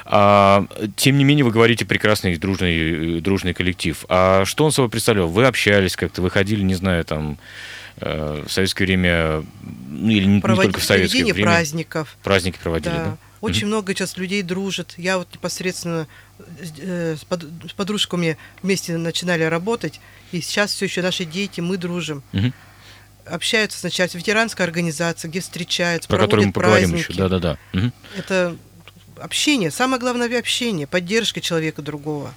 А, 0.05 0.67
тем 0.97 1.17
не 1.17 1.25
менее, 1.25 1.45
вы 1.45 1.53
говорите 1.53 1.85
прекрасный 1.85 2.37
дружный, 2.37 3.21
дружный 3.21 3.55
коллектив. 3.55 4.05
А 4.09 4.45
что 4.45 4.65
он 4.65 4.73
собой 4.73 4.91
представлял? 4.91 5.29
Вы 5.29 5.47
общались 5.47 5.95
как-то, 5.95 6.23
выходили, 6.23 6.63
не 6.63 6.75
знаю, 6.75 7.05
там, 7.05 7.39
Э, 7.39 7.86
в 7.99 8.49
советское 8.49 8.85
время, 8.85 9.45
ну 9.89 10.11
или 10.11 10.25
не, 10.25 10.41
Проводить, 10.41 10.73
только 10.73 10.81
в 10.81 10.85
советское 10.85 11.25
время. 11.25 11.43
праздников. 11.43 12.17
Праздники 12.23 12.59
проводили, 12.63 12.95
да. 12.95 13.05
да? 13.05 13.17
Очень 13.41 13.63
mm-hmm. 13.63 13.67
много 13.67 13.95
сейчас 13.95 14.17
людей 14.17 14.43
дружит. 14.43 14.95
Я 14.97 15.19
вот 15.19 15.33
непосредственно 15.33 16.07
э, 16.79 17.17
с, 17.17 17.21
с 17.21 17.73
подружками 17.75 18.39
вместе 18.63 18.97
начинали 18.97 19.45
работать, 19.45 20.01
и 20.33 20.41
сейчас 20.41 20.73
все 20.73 20.87
еще 20.87 21.03
наши 21.03 21.25
дети, 21.25 21.61
мы 21.61 21.77
дружим. 21.77 22.23
Mm-hmm. 22.33 22.53
Общаются 23.27 23.79
сначала 23.79 24.09
ветеранская 24.15 24.67
организация, 24.67 25.29
где 25.29 25.41
встречаются, 25.41 26.09
Про 26.09 26.19
которую 26.19 26.49
мы 26.49 26.53
поговорим 26.53 26.95
еще, 26.95 27.13
да-да-да. 27.13 27.59
Mm-hmm. 27.73 27.93
Это 28.17 28.57
общение, 29.19 29.71
самое 29.71 30.01
главное 30.01 30.39
общение, 30.39 30.87
поддержка 30.87 31.41
человека 31.41 31.83
другого. 31.83 32.35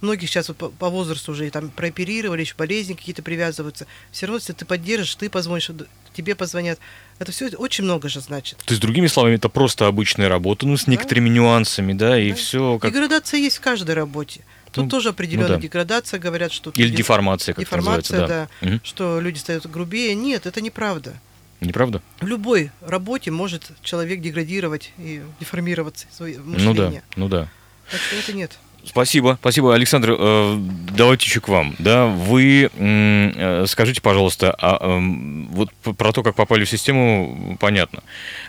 Многих 0.00 0.28
сейчас 0.28 0.48
вот 0.48 0.56
по, 0.56 0.68
по 0.68 0.88
возрасту 0.88 1.32
уже 1.32 1.50
там 1.50 1.70
прооперировали, 1.70 2.42
еще 2.42 2.54
болезни 2.56 2.94
какие-то 2.94 3.22
привязываются. 3.22 3.86
Все 4.12 4.26
равно, 4.26 4.38
если 4.38 4.52
ты 4.52 4.64
поддержишь, 4.64 5.16
ты 5.16 5.28
позвонишь, 5.28 5.70
тебе 6.14 6.34
позвонят. 6.34 6.78
Это 7.18 7.32
все 7.32 7.48
очень 7.48 7.84
много 7.84 8.08
же 8.08 8.20
значит. 8.20 8.58
То 8.58 8.72
есть, 8.72 8.80
другими 8.80 9.06
словами, 9.08 9.34
это 9.34 9.48
просто 9.48 9.86
обычная 9.86 10.28
работа, 10.28 10.66
ну, 10.66 10.76
с 10.76 10.84
да? 10.84 10.92
некоторыми 10.92 11.28
нюансами, 11.28 11.92
да, 11.92 12.18
и 12.18 12.30
да. 12.30 12.36
все. 12.36 12.78
Как... 12.78 12.92
Деградация 12.92 13.40
есть 13.40 13.56
в 13.56 13.60
каждой 13.60 13.94
работе. 13.94 14.44
Тут 14.72 14.84
ну, 14.84 14.90
тоже 14.90 15.08
определенная 15.10 15.48
ну, 15.48 15.54
да. 15.56 15.60
деградация, 15.60 16.20
говорят, 16.20 16.52
что... 16.52 16.70
Или 16.74 16.84
люди... 16.84 16.96
деформация, 16.98 17.54
как 17.54 17.64
Деформация, 17.64 18.20
да. 18.20 18.48
да 18.62 18.68
угу. 18.68 18.80
Что 18.84 19.20
люди 19.20 19.38
стают 19.38 19.66
грубее. 19.66 20.14
Нет, 20.14 20.46
это 20.46 20.60
неправда. 20.60 21.14
Неправда? 21.60 22.02
В 22.20 22.26
любой 22.26 22.70
работе 22.80 23.30
может 23.30 23.72
человек 23.82 24.20
деградировать 24.20 24.92
и 24.98 25.22
деформироваться, 25.40 26.06
свое 26.12 26.38
мышление. 26.38 27.02
Ну 27.16 27.28
да, 27.28 27.38
ну 27.38 27.42
да. 27.46 27.48
Так 27.90 28.00
что 28.00 28.16
это 28.16 28.32
нет. 28.32 28.58
Спасибо, 28.84 29.36
спасибо, 29.40 29.74
Александр. 29.74 30.16
Э, 30.18 30.56
давайте 30.96 31.26
еще 31.26 31.40
к 31.40 31.48
вам. 31.48 31.74
Да, 31.78 32.06
вы 32.06 32.70
э, 32.72 33.64
скажите, 33.68 34.00
пожалуйста, 34.00 34.54
а, 34.58 34.78
эм, 34.80 35.48
вот 35.48 35.70
про 35.96 36.12
то, 36.12 36.22
как 36.22 36.34
попали 36.34 36.64
в 36.64 36.70
систему, 36.70 37.56
понятно. 37.60 38.02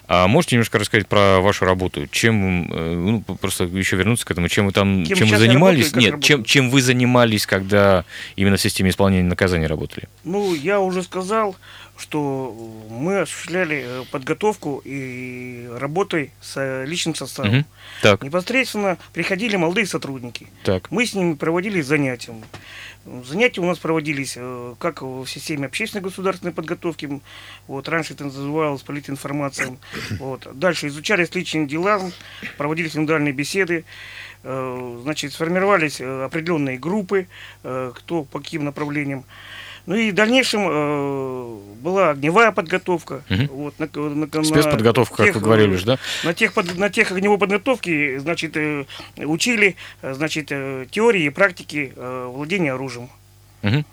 А 0.08 0.28
можете 0.28 0.56
немножко 0.56 0.80
рассказать 0.80 1.08
про 1.08 1.40
вашу 1.40 1.66
работу? 1.66 2.08
Чем, 2.08 2.72
э, 2.72 2.96
ну, 2.96 3.22
просто 3.22 3.66
еще 3.66 3.96
вернуться 3.96 4.26
к 4.26 4.32
этому, 4.32 4.48
чем 4.48 4.68
вы 4.68 4.72
там, 4.72 5.04
кем, 5.04 5.18
чем 5.18 5.28
вы 5.28 5.38
занимались? 5.38 5.92
Работаю, 5.92 6.14
Нет, 6.14 6.24
чем, 6.24 6.44
чем 6.44 6.70
вы 6.70 6.82
занимались, 6.82 7.46
когда 7.46 8.06
именно 8.36 8.58
в 8.58 8.62
системе 8.62 8.92
исполнения 8.92 9.28
наказания 9.28 9.68
работали? 9.68 10.08
Ну, 10.24 10.54
я 10.56 10.80
уже 10.80 11.04
сказал, 11.04 11.56
что 12.00 12.56
мы 12.90 13.20
осуществляли 13.20 13.84
э, 13.86 14.06
подготовку 14.10 14.82
и 14.86 15.70
работой 15.76 16.32
с 16.42 16.56
э, 16.56 16.86
личным 16.86 17.14
составом. 17.14 17.60
Угу. 17.60 17.66
Так. 18.02 18.24
Непосредственно 18.24 18.98
приходили 19.14 19.58
молодые 19.58 19.86
сотрудники. 19.86 20.48
Так. 20.64 20.90
Мы 20.92 21.06
с 21.06 21.14
ними 21.14 21.34
проводили 21.34 21.82
занятия. 21.82 22.34
Занятия 23.26 23.62
у 23.62 23.66
нас 23.66 23.78
проводились 23.80 24.36
э, 24.38 24.76
как 24.80 25.02
в 25.02 25.26
системе 25.28 25.68
общественной 25.68 26.02
государственной 26.02 26.54
подготовки, 26.54 27.22
вот, 27.68 27.90
раньше 27.90 28.14
это 28.14 28.26
называлось 28.26 28.82
политинформация, 28.82 29.78
вот, 30.20 30.48
дальше 30.54 30.88
изучались 30.88 31.36
личные 31.36 31.68
дела, 31.68 32.12
проводились 32.58 32.96
индивидуальные 32.96 33.34
беседы, 33.34 33.84
значит, 34.42 35.34
сформировались 35.34 36.00
определенные 36.00 36.78
группы, 36.78 37.28
кто 37.62 38.24
по 38.24 38.40
каким 38.40 38.64
направлениям, 38.64 39.26
ну 39.86 39.96
и 39.96 40.12
в 40.12 40.16
дальнейшем 40.16 40.62
э, 40.70 41.58
была 41.82 42.12
огневая 42.12 42.52
подготовка. 42.52 43.24
Мгм. 43.30 43.48
Вот, 43.48 43.80
на, 43.80 43.90
на- 43.96 44.28
на 44.32 44.44
Спецподготовка, 44.44 45.16
как 45.18 45.26
тех, 45.28 45.36
вы 45.36 45.42
говорили 45.42 45.74
э, 45.76 45.78
же, 45.78 45.86
да? 45.86 46.00
На 46.24 46.34
тех, 46.34 46.54
под- 46.54 46.78
на 46.78 46.90
тех 46.90 47.12
огневой 47.12 47.38
подготовке, 47.38 48.20
значит, 48.20 48.56
э, 48.58 48.86
учили, 49.18 49.76
э, 50.02 50.14
значит, 50.14 50.48
э, 50.52 50.86
теории 50.92 51.24
и 51.26 51.30
практики 51.30 51.94
э, 51.96 52.30
владения 52.34 52.74
оружием. 52.74 53.10
Мгм. 53.62 53.86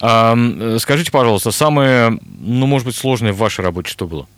А, 0.00 0.36
скажите, 0.78 1.10
пожалуйста, 1.10 1.50
самое, 1.50 2.18
ну, 2.38 2.66
может 2.66 2.86
быть, 2.86 2.94
сложное 2.96 3.32
в 3.32 3.38
вашей 3.38 3.64
работе 3.64 3.90
что 3.90 4.06
было? 4.06 4.28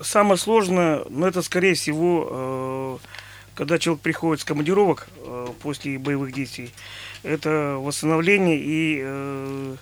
Самое 0.00 0.36
сложное, 0.38 1.02
ну, 1.10 1.26
это, 1.26 1.42
скорее 1.42 1.74
всего, 1.74 2.28
э, 2.30 3.06
когда 3.54 3.78
человек 3.78 4.02
приходит 4.02 4.40
с 4.40 4.44
командировок 4.44 5.08
э, 5.24 5.46
после 5.62 5.98
боевых 5.98 6.32
действий, 6.32 6.70
это 7.22 7.76
восстановление 7.78 8.58
и, 8.58 9.00
э, 9.02 9.76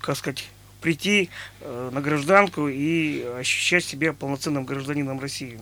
как 0.00 0.16
сказать, 0.16 0.48
прийти 0.80 1.30
э, 1.60 1.90
на 1.92 2.00
гражданку 2.00 2.68
и 2.68 3.22
ощущать 3.38 3.84
себя 3.84 4.12
полноценным 4.12 4.64
гражданином 4.64 5.20
России. 5.20 5.60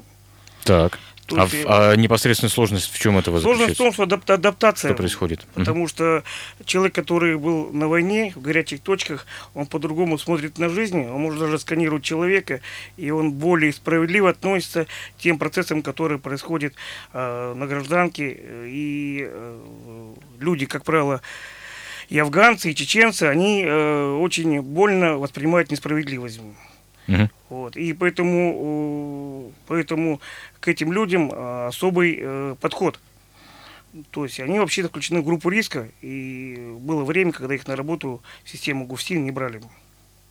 Так. 0.65 0.99
То 1.27 1.37
А, 1.41 1.43
есть, 1.45 1.55
э, 1.55 1.65
а 1.67 1.95
непосредственная 1.97 2.51
сложность 2.51 2.93
в 2.93 2.99
чем 2.99 3.17
этого 3.17 3.41
Сложность 3.41 3.75
в 3.77 3.79
том, 3.79 3.93
что 3.95 4.03
адап- 4.03 4.31
адаптация. 4.31 4.91
Что 4.91 4.97
происходит? 4.97 5.47
Потому 5.55 5.89
что 5.89 6.23
человек, 6.67 6.95
который 6.95 7.39
был 7.39 7.73
на 7.73 7.89
войне, 7.89 8.33
в 8.37 8.43
горячих 8.43 8.83
точках, 8.83 9.27
он 9.55 9.65
по-другому 9.67 10.19
смотрит 10.19 10.59
на 10.59 10.69
жизнь, 10.69 11.01
он 11.01 11.23
может 11.23 11.41
даже 11.41 11.59
сканировать 11.59 12.03
человека, 12.05 12.61
и 12.99 13.11
он 13.11 13.33
более 13.33 13.73
справедливо 13.73 14.31
относится 14.31 14.85
к 14.85 15.23
тем 15.23 15.39
процессам, 15.39 15.81
которые 15.81 16.19
происходят 16.19 16.75
э, 17.15 17.55
на 17.57 17.67
гражданке. 17.67 18.39
И 18.67 19.27
э, 19.27 20.13
люди, 20.41 20.67
как 20.67 20.85
правило, 20.85 21.23
и 22.15 22.19
афганцы, 22.21 22.71
и 22.71 22.75
чеченцы, 22.77 23.25
они 23.25 23.65
э, 23.65 24.19
очень 24.21 24.63
больно 24.63 25.19
воспринимают 25.19 25.73
несправедливость. 25.73 26.41
Мгм. 27.09 27.29
Вот. 27.49 27.77
И 27.77 27.93
поэтому, 27.93 29.53
поэтому 29.67 30.21
к 30.61 30.69
этим 30.69 30.93
людям 30.93 31.33
э, 31.33 31.67
особый 31.67 32.19
э, 32.21 32.55
подход. 32.61 33.01
То 34.13 34.25
есть 34.25 34.39
они 34.39 34.61
вообще 34.61 34.85
включены 34.85 35.23
в 35.23 35.25
группу 35.25 35.51
риска, 35.51 35.89
и 36.03 36.77
было 36.79 37.03
время, 37.03 37.33
когда 37.33 37.53
их 37.53 37.67
на 37.67 37.75
работу 37.75 38.23
в 38.45 38.49
систему 38.49 38.87
ГУФСИН 38.87 39.25
не 39.25 39.33
брали. 39.33 39.61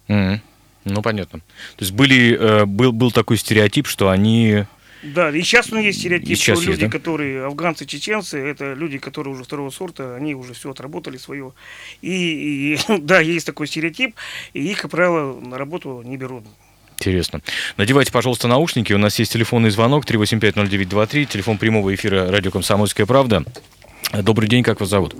Мгм. 0.07 0.41
Ну, 0.85 1.01
понятно. 1.01 1.39
То 1.39 1.83
есть 1.83 1.91
были, 1.91 2.37
э, 2.39 2.65
был, 2.65 2.93
был 2.93 3.11
такой 3.11 3.37
стереотип, 3.37 3.87
что 3.87 4.09
они... 4.09 4.65
Да, 5.03 5.29
и 5.29 5.41
сейчас 5.41 5.71
он 5.71 5.79
есть 5.79 5.97
И 5.97 6.01
стереотип, 6.01 6.37
сейчас 6.37 6.59
что 6.59 6.69
есть, 6.69 6.81
люди, 6.81 6.85
да? 6.85 6.97
которые 6.97 7.45
афганцы, 7.45 7.85
чеченцы, 7.85 8.39
это 8.39 8.73
люди, 8.73 8.97
которые 8.97 9.33
уже 9.33 9.43
второго 9.43 9.69
сорта, 9.69 10.15
они 10.15 10.33
уже 10.33 10.53
все 10.53 10.71
отработали 10.71 11.17
свое. 11.17 11.51
И, 12.01 12.75
и, 12.75 12.79
да, 12.99 13.19
есть 13.19 13.45
такой 13.45 13.67
стереотип, 13.67 14.15
и 14.53 14.63
их, 14.71 14.81
как 14.81 14.91
правило, 14.91 15.39
на 15.39 15.57
работу 15.57 16.01
не 16.05 16.15
берут. 16.15 16.45
Интересно. 16.99 17.41
Надевайте, 17.75 18.13
пожалуйста, 18.13 18.47
наушники. 18.47 18.93
У 18.93 18.97
нас 18.97 19.19
есть 19.19 19.33
телефонный 19.33 19.71
звонок 19.71 20.05
3850923, 20.05 21.25
телефон 21.25 21.57
прямого 21.57 21.93
эфира 21.93 22.31
радио 22.31 22.51
«Комсомольская 22.51 23.05
правда». 23.05 23.43
Добрый 24.21 24.47
день, 24.47 24.63
как 24.63 24.79
вас 24.79 24.89
зовут? 24.89 25.15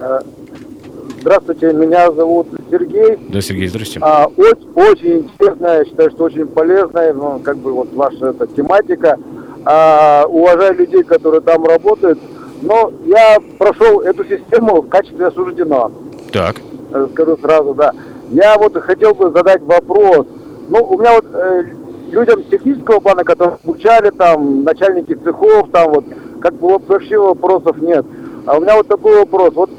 Здравствуйте, 1.19 1.73
меня 1.73 2.11
зовут 2.11 2.47
Сергей. 2.69 3.17
Да, 3.29 3.41
Сергей, 3.41 3.67
здрасте. 3.67 3.99
А, 4.01 4.27
очень, 4.27 4.71
очень 4.75 5.17
интересная, 5.19 5.79
я 5.79 5.85
считаю, 5.85 6.11
что 6.11 6.25
очень 6.25 6.47
полезная, 6.47 7.13
ну, 7.13 7.39
как 7.39 7.57
бы 7.57 7.73
вот 7.73 7.93
ваша 7.93 8.27
эта 8.27 8.45
тематика. 8.47 9.17
А, 9.65 10.25
уважаю 10.27 10.75
людей, 10.75 11.03
которые 11.03 11.41
там 11.41 11.65
работают. 11.65 12.19
Но 12.61 12.91
я 13.05 13.37
прошел 13.57 14.01
эту 14.01 14.23
систему 14.25 14.81
в 14.81 14.89
качестве 14.89 15.27
осужденного. 15.27 15.91
Так. 16.31 16.55
Э, 16.93 17.07
скажу 17.11 17.37
сразу, 17.37 17.73
да. 17.73 17.91
Я 18.29 18.57
вот 18.57 18.75
хотел 18.81 19.13
бы 19.13 19.31
задать 19.31 19.61
вопрос. 19.61 20.25
Ну, 20.69 20.83
у 20.83 20.99
меня 20.99 21.15
вот 21.15 21.25
э, 21.33 21.63
людям 22.11 22.43
технического 22.45 22.99
плана, 22.99 23.23
которые 23.23 23.57
обучали, 23.63 24.09
там, 24.11 24.63
начальники 24.63 25.13
цехов, 25.13 25.69
там 25.71 25.91
вот, 25.91 26.05
как 26.41 26.53
бы 26.53 26.69
вот 26.69 26.87
вообще 26.87 27.17
вопросов 27.17 27.77
нет. 27.79 28.05
А 28.45 28.57
у 28.57 28.61
меня 28.61 28.75
вот 28.75 28.87
такой 28.87 29.19
вопрос. 29.19 29.53
Вот 29.55 29.69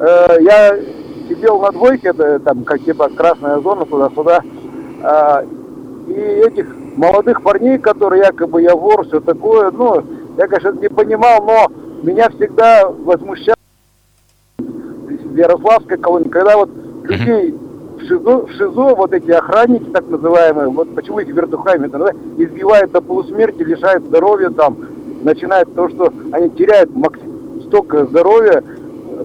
э, 0.00 0.36
я 0.40 0.78
сидел 1.28 1.60
на 1.60 1.70
двойке, 1.70 2.08
это 2.08 2.38
там 2.40 2.64
как 2.64 2.82
типа 2.84 3.08
красная 3.08 3.60
зона 3.60 3.84
туда-сюда, 3.86 4.40
а, 5.02 5.44
и 6.06 6.12
этих 6.12 6.66
молодых 6.96 7.42
парней, 7.42 7.78
которые 7.78 8.22
якобы 8.22 8.62
я 8.62 8.74
вор, 8.74 9.06
все 9.06 9.20
такое, 9.20 9.70
ну, 9.70 10.02
я, 10.36 10.46
конечно, 10.46 10.72
не 10.80 10.88
понимал, 10.88 11.44
но 11.44 11.66
меня 12.02 12.28
всегда 12.30 12.88
возмущало. 12.88 13.56
В 14.58 15.36
Ярославской 15.36 15.98
колонии, 15.98 16.28
когда 16.28 16.56
вот 16.56 16.70
людей 17.04 17.54
в 17.96 18.02
ШИЗО, 18.02 18.46
в 18.46 18.50
ШИЗО, 18.52 18.94
вот 18.94 19.12
эти 19.12 19.30
охранники, 19.30 19.90
так 19.90 20.06
называемые, 20.08 20.68
вот 20.68 20.94
почему 20.94 21.20
их 21.20 21.28
вертухами 21.28 21.86
называют, 21.86 22.16
избивают 22.36 22.92
до 22.92 23.00
полусмерти, 23.00 23.62
лишают 23.62 24.04
здоровья 24.04 24.50
там, 24.50 24.76
начинает 25.22 25.74
то, 25.74 25.88
что 25.88 26.12
они 26.32 26.50
теряют 26.50 26.90
столько 27.66 28.06
здоровья, 28.06 28.62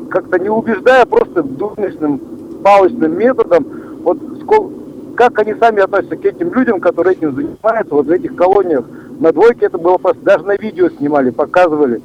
как-то 0.09 0.39
не 0.39 0.49
убеждая, 0.49 1.05
просто 1.05 1.43
дурничным, 1.43 2.19
палочным 2.63 3.17
методом, 3.17 3.65
вот 4.03 4.17
сколько, 4.41 4.73
как 5.19 5.37
они 5.39 5.53
сами 5.55 5.81
относятся 5.81 6.15
к 6.15 6.23
этим 6.23 6.53
людям, 6.53 6.79
которые 6.79 7.13
этим 7.17 7.35
занимаются, 7.35 7.93
вот 7.93 8.05
в 8.05 8.09
этих 8.09 8.37
колониях. 8.37 8.85
На 9.19 9.33
двойке 9.33 9.65
это 9.65 9.77
было, 9.77 9.97
просто- 9.97 10.23
даже 10.23 10.45
на 10.45 10.55
видео 10.55 10.87
снимали, 10.89 11.29
показывали. 11.29 12.01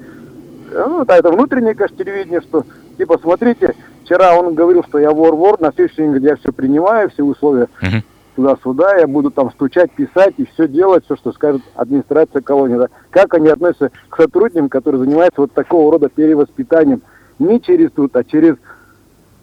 Э, 0.73 0.85
Ну, 0.89 1.05
да, 1.05 1.19
это 1.19 1.31
внутреннее, 1.31 1.77
конечно, 1.77 1.97
телевидение, 1.97 2.41
что, 2.41 2.65
типа, 2.99 3.17
смотрите, 3.23 3.77
вчера 4.03 4.37
он 4.37 4.55
говорил, 4.55 4.83
что 4.83 4.99
я 4.99 5.13
вор-вор, 5.13 5.61
на 5.61 5.71
следующий 5.73 5.99
день 5.99 6.07
говорит, 6.07 6.25
я 6.29 6.35
все 6.37 6.51
принимаю, 6.51 7.09
все 7.11 7.23
условия 7.23 7.69
Мгм. 7.81 8.03
туда-сюда, 8.35 8.97
я 8.97 9.07
буду 9.07 9.31
там 9.31 9.53
стучать, 9.53 9.93
писать 9.93 10.35
и 10.39 10.47
все 10.47 10.67
делать, 10.67 11.05
все, 11.05 11.15
что 11.15 11.31
скажет 11.31 11.63
администрация 11.77 12.43
колонии. 12.43 12.79
Да. 12.79 12.89
Как 13.11 13.33
они 13.35 13.47
относятся 13.49 13.93
к 14.09 14.17
сотрудникам, 14.17 14.69
которые 14.69 15.05
занимаются 15.05 15.41
вот 15.43 15.53
такого 15.53 15.93
рода 15.93 16.09
перевоспитанием, 16.09 17.01
не 17.39 17.61
через 17.61 17.93
тут, 17.93 18.17
а 18.17 18.25
через 18.25 18.57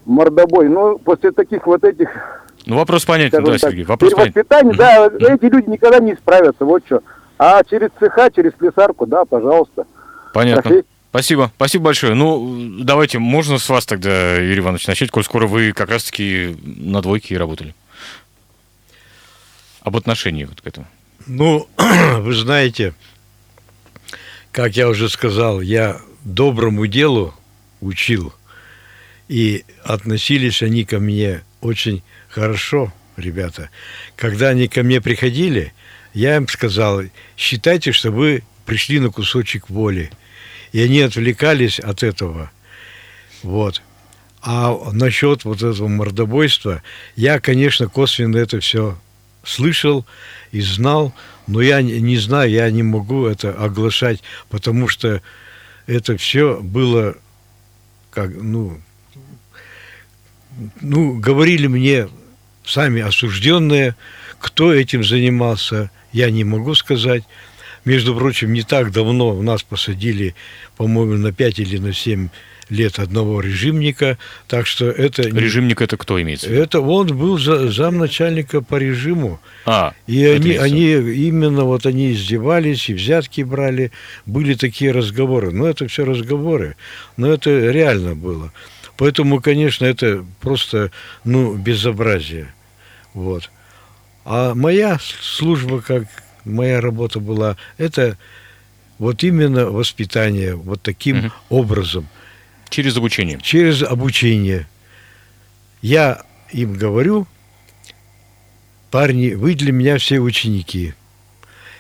мордобой. 0.05 0.67
Ну, 0.67 0.97
после 0.99 1.31
таких 1.31 1.65
вот 1.67 1.86
этих, 1.86 2.10
Ну, 2.65 2.76
вопрос 2.78 3.06
понятен, 3.06 3.43
да, 3.43 3.52
так, 3.52 3.62
Сергей. 3.62 3.84
Вопрос 3.84 4.13
понятен. 4.13 4.45
да, 4.78 5.08
эти 5.08 5.45
люди 5.45 5.69
никогда 5.69 6.00
не 6.00 6.15
справятся, 6.15 6.65
вот 6.65 6.84
что. 6.86 7.02
А 7.38 7.63
через 7.63 7.89
цеха, 8.00 8.30
через 8.30 8.52
слесарку, 8.58 9.06
да, 9.06 9.26
пожалуйста. 9.26 9.86
Понятно. 10.34 10.84
Спасибо, 11.10 11.52
спасибо 11.56 11.86
большое. 11.86 12.13
Ну, 12.13 12.78
давайте, 12.84 13.19
можно 13.19 13.58
с 13.58 13.67
вас 13.67 13.86
тогда, 13.86 14.36
Юрий 14.36 14.60
Иванович, 14.60 14.88
начать, 14.88 15.12
коль 15.12 15.26
скоро 15.26 15.45
вы 15.45 15.74
как 15.74 15.89
раз-таки 15.89 16.56
на 16.63 17.02
двойке 17.02 17.36
и 17.36 17.38
работали. 17.38 17.76
Об 19.82 19.97
отношении 19.97 20.45
вот 20.45 20.62
к 20.62 20.67
этому. 20.67 20.86
Ну, 21.28 21.67
вы 22.19 22.34
знаете, 22.34 22.93
как 24.52 24.78
я 24.78 24.88
уже 24.88 25.10
сказал, 25.10 25.60
я 25.60 25.97
доброму 26.24 26.88
делу 26.88 27.34
учил, 27.82 28.34
и 29.28 29.65
относились 29.84 30.62
они 30.62 30.86
ко 30.86 31.00
мне 31.00 31.41
очень 31.62 32.04
хорошо, 32.30 32.93
ребята. 33.17 33.69
Когда 34.15 34.50
они 34.50 34.67
ко 34.67 34.84
мне 34.84 35.02
приходили, 35.02 35.74
я 36.13 36.36
им 36.36 36.47
сказал, 36.47 37.04
считайте, 37.38 37.91
что 37.91 38.12
вы 38.12 38.43
пришли 38.65 39.00
на 39.00 39.10
кусочек 39.10 39.69
воли. 39.69 40.12
И 40.71 40.82
они 40.82 41.02
отвлекались 41.02 41.80
от 41.80 42.04
этого. 42.04 42.52
Вот. 43.43 43.82
А 44.41 44.76
насчет 44.91 45.45
вот 45.45 45.62
этого 45.62 45.88
мордобойства, 45.88 46.82
я, 47.15 47.39
конечно, 47.39 47.88
косвенно 47.88 48.38
это 48.38 48.60
все 48.60 48.97
слышал 49.43 50.06
и 50.52 50.62
знал, 50.62 51.13
но 51.47 51.62
я 51.62 51.82
не, 51.82 52.17
знаю, 52.17 52.50
я 52.50 52.69
не 52.71 52.84
могу 52.84 53.26
это 53.26 53.52
оглашать, 53.52 54.21
потому 54.50 54.88
что 54.88 55.21
это 55.86 56.17
все 56.17 56.60
было 56.62 57.15
как, 58.10 58.32
ну, 58.34 58.80
ну, 60.81 61.19
говорили 61.19 61.67
мне 61.67 62.07
сами 62.65 63.01
осужденные, 63.01 63.95
кто 64.39 64.73
этим 64.73 65.03
занимался, 65.03 65.91
я 66.11 66.29
не 66.29 66.43
могу 66.43 66.75
сказать. 66.75 67.23
Между 67.83 68.15
прочим, 68.15 68.53
не 68.53 68.61
так 68.61 68.91
давно 68.91 69.29
у 69.29 69.41
нас 69.41 69.63
посадили, 69.63 70.35
по-моему, 70.77 71.13
на 71.13 71.31
5 71.31 71.59
или 71.59 71.77
на 71.77 71.93
7 71.93 72.29
лет 72.71 72.99
одного 72.99 73.41
режимника, 73.41 74.17
так 74.47 74.65
что 74.65 74.89
это... 74.89 75.23
Режимник 75.23 75.81
это 75.81 75.97
кто 75.97 76.21
имеется? 76.21 76.49
Это 76.49 76.79
он 76.79 77.07
был 77.07 77.37
за, 77.37 77.69
замначальника 77.69 78.61
по 78.61 78.75
режиму. 78.77 79.39
А, 79.65 79.93
И 80.07 80.23
они, 80.25 80.53
они 80.53 80.93
именно 80.93 81.65
вот 81.65 81.85
они 81.85 82.13
издевались 82.13 82.89
и 82.89 82.93
взятки 82.93 83.41
брали. 83.41 83.91
Были 84.25 84.53
такие 84.53 84.91
разговоры. 84.91 85.51
Но 85.51 85.67
это 85.67 85.87
все 85.87 86.05
разговоры. 86.05 86.77
Но 87.17 87.27
это 87.27 87.49
реально 87.49 88.15
было. 88.15 88.53
Поэтому, 88.97 89.41
конечно, 89.41 89.86
это 89.86 90.25
просто, 90.39 90.91
ну, 91.23 91.56
безобразие. 91.56 92.54
Вот. 93.13 93.49
А 94.25 94.54
моя 94.54 94.99
служба, 95.21 95.82
как 95.82 96.04
моя 96.45 96.80
работа 96.82 97.19
была, 97.19 97.58
это 97.77 98.17
вот 98.99 99.23
именно 99.23 99.65
воспитание, 99.65 100.56
вот 100.56 100.82
таким 100.82 101.17
Мгм. 101.17 101.32
образом, 101.49 102.08
Через 102.69 102.95
обучение. 102.97 103.39
через 103.41 103.82
обучение. 103.82 104.67
Я 105.82 106.21
им 106.51 106.73
говорю, 106.75 107.25
парни, 108.91 109.34
вы 109.34 109.56
для 109.56 109.71
меня 109.71 109.97
все 109.97 110.19
ученики. 110.19 110.93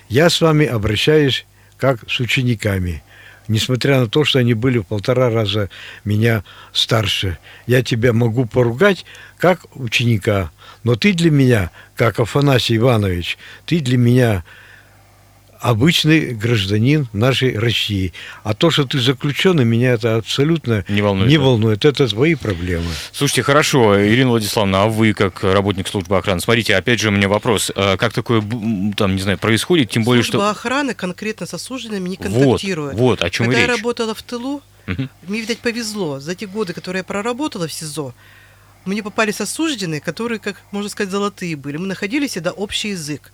Я 0.09 0.29
с 0.29 0.41
вами 0.41 0.65
обращаюсь 0.65 1.45
как 1.77 2.09
с 2.09 2.19
учениками. 2.19 3.03
Несмотря 3.47 3.99
на 3.99 4.07
то, 4.07 4.23
что 4.23 4.39
они 4.39 4.53
были 4.53 4.77
в 4.77 4.83
полтора 4.83 5.29
раза 5.29 5.69
меня 6.05 6.43
старше. 6.73 7.37
Я 7.67 7.81
тебя 7.83 8.13
могу 8.13 8.45
поругать 8.45 9.05
как 9.37 9.65
ученика, 9.75 10.51
но 10.83 10.95
ты 10.95 11.13
для 11.13 11.31
меня, 11.31 11.71
как 11.95 12.19
Афанасий 12.19 12.77
Иванович, 12.77 13.37
ты 13.65 13.79
для 13.79 13.97
меня 13.97 14.43
обычный 15.61 16.33
гражданин 16.33 17.07
нашей 17.13 17.57
России. 17.57 18.13
А 18.43 18.53
то, 18.53 18.71
что 18.71 18.85
ты 18.85 18.99
заключенный, 18.99 19.63
меня 19.63 19.91
это 19.93 20.15
абсолютно 20.15 20.83
Не 20.89 21.01
волнует, 21.01 21.29
Не 21.29 21.37
да? 21.37 21.43
волнует. 21.43 21.85
Это 21.85 22.07
твои 22.07 22.35
проблемы. 22.35 22.87
Слушайте, 23.11 23.43
хорошо, 23.43 23.99
Ирина 24.03 24.31
Владиславовна, 24.31 24.83
а 24.83 24.87
вы 24.87 25.13
как 25.13 25.43
работник 25.43 25.87
службы 25.87 26.17
охраны, 26.17 26.41
смотрите, 26.41 26.75
опять 26.75 26.99
же 26.99 27.09
у 27.09 27.11
меня 27.11 27.29
вопрос, 27.29 27.71
а 27.75 27.95
как 27.97 28.11
такое, 28.13 28.41
там, 28.97 29.15
не 29.15 29.21
знаю, 29.21 29.37
происходит, 29.37 29.91
тем 29.91 30.03
более, 30.03 30.23
Служба 30.23 30.39
что... 30.45 30.49
охраны 30.49 30.93
конкретно 30.93 31.45
с 31.45 31.53
осужденными 31.53 32.09
не 32.09 32.17
Вот, 32.17 32.23
контактирует. 32.23 32.95
вот, 32.97 33.21
о 33.21 33.29
чем 33.29 33.45
и 33.45 33.49
Когда 33.49 33.59
я 33.61 33.67
речь. 33.67 33.77
работала 33.77 34.15
в 34.15 34.23
тылу, 34.23 34.61
мне, 34.87 35.41
видать, 35.41 35.59
повезло. 35.59 36.19
За 36.19 36.35
те 36.35 36.47
годы, 36.47 36.73
которые 36.73 37.01
я 37.01 37.03
проработала 37.03 37.67
в 37.67 37.71
СИЗО, 37.73 38.13
мне 38.83 39.03
попались 39.03 39.39
осужденные, 39.39 40.01
которые, 40.01 40.39
как 40.39 40.61
можно 40.71 40.89
сказать, 40.89 41.11
золотые 41.11 41.55
были. 41.55 41.77
Мы 41.77 41.85
находили 41.87 42.27
всегда 42.27 42.51
общий 42.51 42.89
язык. 42.89 43.31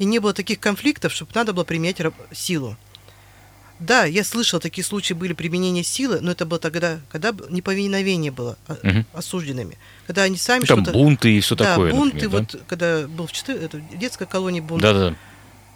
И 0.00 0.06
не 0.06 0.18
было 0.18 0.32
таких 0.32 0.58
конфликтов, 0.58 1.12
чтобы 1.12 1.30
надо 1.34 1.52
было 1.52 1.62
применять 1.62 1.98
силу. 2.32 2.76
Да, 3.78 4.06
я 4.06 4.24
слышала, 4.24 4.58
такие 4.58 4.82
случаи 4.82 5.12
были 5.12 5.34
применения 5.34 5.84
силы, 5.84 6.20
но 6.22 6.30
это 6.32 6.46
было 6.46 6.58
тогда, 6.58 7.00
когда 7.10 7.34
неповиновение 7.50 8.32
было 8.32 8.56
Мгм. 8.82 9.04
осужденными. 9.12 9.76
Когда 10.06 10.22
они 10.22 10.38
сами 10.38 10.64
Там 10.64 10.82
что-то... 10.82 10.96
бунты 10.98 11.36
и 11.36 11.40
все 11.40 11.54
да, 11.54 11.64
такое, 11.66 11.90
бунты, 11.92 12.14
например, 12.28 12.46
вот 12.50 12.62
когда 12.66 13.06
был 13.06 13.26
в, 13.26 13.32
четы- 13.32 13.52
это, 13.62 13.76
в 13.76 13.98
детской 13.98 14.26
колонии 14.26 14.60
бунт, 14.60 14.80
да? 14.80 14.94
Да-да-да. 14.94 15.16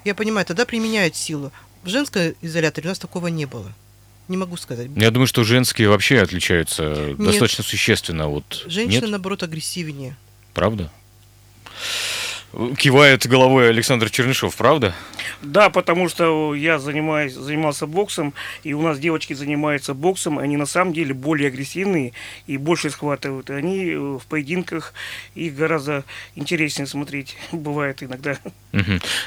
я 0.07 0.15
понимаю, 0.15 0.47
тогда 0.47 0.65
применяют 0.65 1.17
силу. 1.17 1.53
В 1.83 1.89
женской 1.91 2.35
изоляторе 2.41 2.89
у 2.89 2.91
нас 2.93 2.99
такого 2.99 3.27
не 3.29 3.45
было. 3.45 3.71
Не 4.29 4.39
могу 4.39 4.57
сказать. 4.57 4.89
Я 4.97 5.11
думаю, 5.11 5.27
что 5.27 5.45
женские 5.45 5.91
вообще 5.91 6.19
отличаются 6.23 6.83
Нет. 7.09 7.19
достаточно 7.19 7.63
существенно. 7.63 8.29
Вот. 8.29 8.65
Женщины, 8.67 9.03
Нет? 9.03 9.11
наоборот, 9.11 9.43
агрессивнее. 9.43 10.17
Правда? 10.55 10.91
Кивает 12.79 13.27
головой 13.27 13.69
Александр 13.69 14.11
Чернышов, 14.11 14.55
правда? 14.55 14.95
Да, 15.43 15.71
потому 15.71 16.09
что 16.09 16.55
я 16.55 16.79
занимаюсь, 16.79 17.35
занимался 17.35 17.87
боксом, 17.87 18.33
и 18.63 18.75
у 18.75 18.83
нас 18.83 18.99
девочки 18.99 19.33
занимаются 19.33 19.93
боксом, 19.93 20.39
они 20.39 20.57
на 20.57 20.67
самом 20.67 20.93
деле 20.93 21.15
более 21.15 21.49
агрессивные 21.49 22.13
и 22.47 22.57
больше 22.57 22.91
схватывают. 22.91 23.51
Они 23.51 23.91
э, 23.91 23.99
в 23.99 24.23
поединках 24.29 24.95
их 25.35 25.57
гораздо 25.57 26.05
интереснее 26.37 26.87
смотреть 26.87 27.37
бывает 27.53 28.03
иногда. 28.03 28.39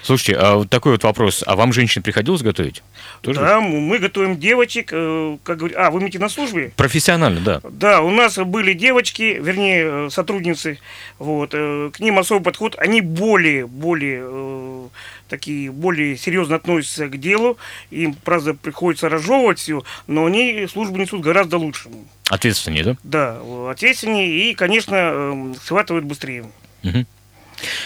Слушайте, 0.04 0.36
а 0.40 0.56
вот 0.56 0.70
такой 0.70 0.94
вот 0.94 1.04
вопрос. 1.04 1.44
А 1.46 1.56
вам 1.56 1.74
женщин 1.74 2.04
приходилось 2.04 2.42
готовить? 2.42 2.82
Тоже? 3.22 3.40
Да, 3.40 3.60
мы 3.60 4.00
готовим 4.00 4.40
девочек, 4.40 4.90
э, 4.94 5.38
как 5.44 5.58
говорят, 5.58 5.78
а, 5.78 5.92
вы 5.92 6.00
имеете 6.00 6.20
на 6.20 6.30
службе? 6.30 6.72
Профессионально, 6.78 7.42
да. 7.42 7.62
Да, 7.70 8.02
у 8.02 8.12
нас 8.12 8.38
были 8.38 8.74
девочки, 8.74 9.38
вернее, 9.42 10.08
э, 10.08 10.10
сотрудницы, 10.12 10.80
вот, 11.20 11.52
к 11.52 12.00
ним 12.00 12.20
особый 12.20 12.44
подход, 12.44 12.76
они 12.78 13.02
более, 13.18 13.68
более 13.68 14.22
э, 14.24 14.88
такие, 15.28 15.72
более 15.72 16.18
серьезно 16.18 16.56
относятся 16.56 17.08
к 17.08 17.20
делу, 17.20 17.58
им, 17.92 18.14
правда, 18.14 18.54
приходится 18.54 19.10
разжевывать 19.10 19.60
все, 19.60 19.84
но 20.08 20.26
они 20.26 20.68
службу 20.72 20.98
несут 20.98 21.22
гораздо 21.22 21.58
лучше. 21.58 21.90
Ответственнее, 22.30 22.84
да? 22.84 22.98
Да, 23.04 23.42
ответственнее 23.72 24.52
и, 24.52 24.54
конечно, 24.54 24.96
э, 24.96 25.54
схватывают 25.64 26.06
быстрее. 26.06 26.46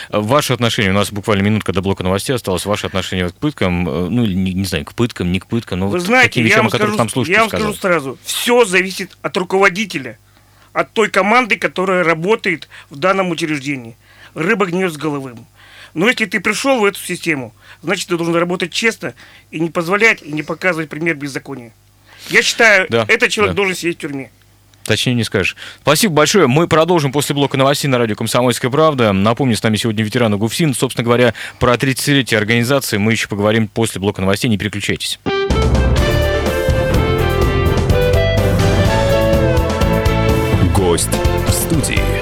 А 0.09 0.19
Ваши 0.19 0.53
отношения, 0.53 0.89
у 0.89 0.93
нас 0.93 1.11
буквально 1.11 1.43
минутка 1.43 1.71
до 1.71 1.81
блока 1.81 2.03
новостей 2.03 2.35
осталось, 2.35 2.65
ваши 2.65 2.87
отношения 2.87 3.29
к 3.29 3.35
пыткам, 3.35 3.87
э, 3.87 4.09
ну, 4.09 4.25
не, 4.25 4.53
не 4.53 4.65
знаю, 4.65 4.83
к 4.85 4.93
пыткам, 4.93 5.31
не 5.31 5.39
к 5.39 5.47
пыткам, 5.47 5.79
но 5.79 5.87
Вы 5.87 5.99
вот 5.99 6.05
знаете, 6.05 6.29
таким 6.29 6.43
я 6.43 6.49
вещам, 6.49 6.59
вам, 6.59 6.67
о 6.67 6.71
которых 6.71 6.93
скажу, 6.93 6.97
там 6.97 7.09
слушатель 7.09 7.33
я 7.33 7.39
вам 7.41 7.49
сказал. 7.49 7.73
скажу 7.73 7.79
сразу, 7.79 8.17
все 8.23 8.65
зависит 8.65 9.17
от 9.21 9.37
руководителя, 9.37 10.17
от 10.73 10.91
той 10.91 11.09
команды, 11.09 11.57
которая 11.57 12.03
работает 12.03 12.67
в 12.89 12.97
данном 12.97 13.31
учреждении. 13.31 13.95
Рыба 14.33 14.65
гниет 14.65 14.93
с 14.93 14.97
головы. 14.97 15.35
Но 15.93 16.07
если 16.07 16.25
ты 16.25 16.39
пришел 16.39 16.79
в 16.79 16.85
эту 16.85 16.99
систему, 16.99 17.53
значит, 17.81 18.07
ты 18.07 18.15
должен 18.17 18.35
работать 18.35 18.71
честно 18.71 19.13
и 19.51 19.59
не 19.59 19.69
позволять, 19.69 20.21
и 20.21 20.31
не 20.31 20.43
показывать 20.43 20.89
пример 20.89 21.15
беззакония. 21.15 21.73
Я 22.29 22.41
считаю, 22.41 22.87
Да, 22.89 23.05
этот 23.07 23.29
человек 23.29 23.55
да. 23.55 23.57
должен 23.57 23.75
сидеть 23.75 23.97
в 23.97 24.01
тюрьме. 24.01 24.31
Точнее 24.83 25.13
не 25.13 25.23
скажешь. 25.23 25.55
Спасибо 25.81 26.13
большое. 26.15 26.47
Мы 26.47 26.67
продолжим 26.67 27.11
после 27.11 27.35
блока 27.35 27.55
новостей 27.57 27.87
на 27.87 27.97
радио 27.97 28.15
«Комсомольская 28.15 28.71
правда». 28.71 29.11
Напомню, 29.13 29.55
с 29.55 29.61
нами 29.63 29.75
сегодня 29.77 30.03
ветеран 30.03 30.35
ГУФСИН. 30.37 30.73
Собственно 30.73 31.03
говоря, 31.05 31.33
про 31.59 31.73
30-летие 31.75 32.37
организации 32.37 32.97
мы 32.97 33.11
еще 33.11 33.27
поговорим 33.27 33.67
после 33.67 34.01
блока 34.01 34.21
новостей. 34.21 34.49
Не 34.49 34.57
переключайтесь. 34.57 35.19
Гость 40.75 41.09
в 41.47 41.51
студии. 41.51 42.20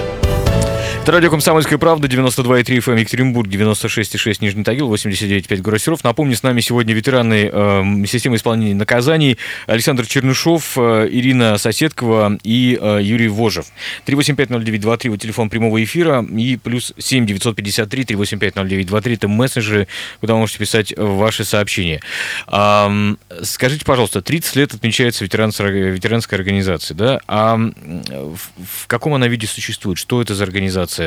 Это 1.10 1.15
радио 1.15 1.32
«Комсомольская 1.32 1.80
правда», 1.80 2.08
92,3 2.08 2.65
FM 2.65 3.00
Екатеринбург, 3.00 3.50
96,6 3.50 4.38
Нижний 4.41 4.63
Тагил, 4.63 4.93
89,5 4.93 5.58
город 5.58 5.82
Серов. 5.82 6.04
Напомню, 6.04 6.36
с 6.36 6.43
нами 6.43 6.62
сегодня 6.62 6.93
ветераны 6.93 7.50
э, 7.52 8.06
системы 8.06 8.36
исполнения 8.36 8.76
наказаний 8.76 9.39
Александр 9.65 10.06
Чернышов, 10.06 10.78
э, 10.78 11.08
Ирина 11.10 11.58
Соседкова 11.58 12.38
и 12.43 12.78
э, 12.80 13.00
Юрий 13.02 13.28
Вожев. 13.28 13.65
3850923 14.06 15.10
вот 15.10 15.19
телефон 15.19 15.50
прямого 15.50 15.84
эфира 15.84 16.24
и 16.24 16.58
плюс 16.58 16.93
7 17.00 17.26
953 17.26 18.04
3850923 18.04 19.13
это 19.15 19.28
мессенджеры, 19.28 19.88
куда 20.19 20.36
вы 20.36 20.41
можете 20.41 20.60
писать 20.60 20.93
ваши 20.95 21.43
сообщения. 21.43 22.02
Ам, 22.45 23.17
скажите, 23.41 23.84
пожалуйста, 23.84 24.22
30 24.22 24.56
лет 24.58 24.76
отмечается 24.76 25.26
ветеранс- 25.26 25.67
ветеранская 25.67 26.38
организация, 26.38 26.93
да? 26.93 27.19
А 27.26 27.58
в, 27.58 28.38
в 28.38 28.86
каком 28.86 29.15
она 29.15 29.28
виде 29.28 29.48
существует? 29.48 29.98
Что 29.98 30.22
это 30.22 30.36
за 30.36 30.43
организация? 30.43 30.99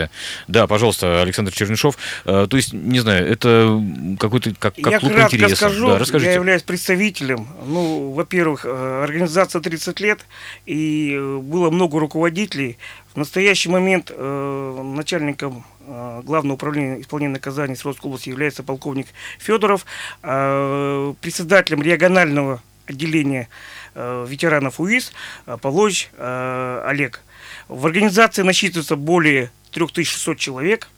Да, 0.49 0.67
пожалуйста, 0.67 1.23
Александр 1.23 1.53
Чернышов. 1.53 1.97
Э, 2.25 2.47
То 2.49 2.57
есть, 2.57 2.73
не 2.73 3.01
знаю, 3.01 3.27
это 3.27 3.81
какой-то 4.19 4.51
как, 4.59 4.75
как 4.75 4.93
я 4.93 4.99
клуб 4.99 5.13
кратко 5.13 5.37
интереса. 5.37 5.57
скажу, 5.57 5.89
да, 5.89 5.99
расскажите. 5.99 6.31
я 6.31 6.35
являюсь 6.37 6.63
представителем. 6.63 7.47
Ну, 7.67 8.13
во-первых, 8.13 8.65
э, 8.65 9.03
организация 9.05 9.61
30 9.61 10.01
лет, 10.01 10.21
и 10.67 11.15
э, 11.15 11.37
было 11.39 11.71
много 11.71 11.99
руководителей. 11.99 12.79
В 13.15 13.17
настоящий 13.17 13.69
момент 13.69 14.11
э, 14.15 14.83
начальником 14.83 15.65
э, 15.87 16.23
Главного 16.25 16.55
управления 16.55 17.01
исполнения 17.01 17.35
наказаний 17.35 17.75
Свердловской 17.75 18.09
области 18.09 18.29
является 18.29 18.63
полковник 18.63 19.09
Федоров, 19.39 19.85
а, 20.23 21.13
председателем 21.21 21.83
регионального 21.83 22.63
отделения 22.87 23.49
э, 23.95 24.27
ветеранов 24.29 24.81
УИС 24.81 25.13
э, 25.47 26.83
Олег. 26.87 27.23
В 27.69 27.87
организации 27.87 28.43
насчитывается 28.43 28.97
более 28.97 29.51
3600 29.73 30.39
человек. 30.39 30.89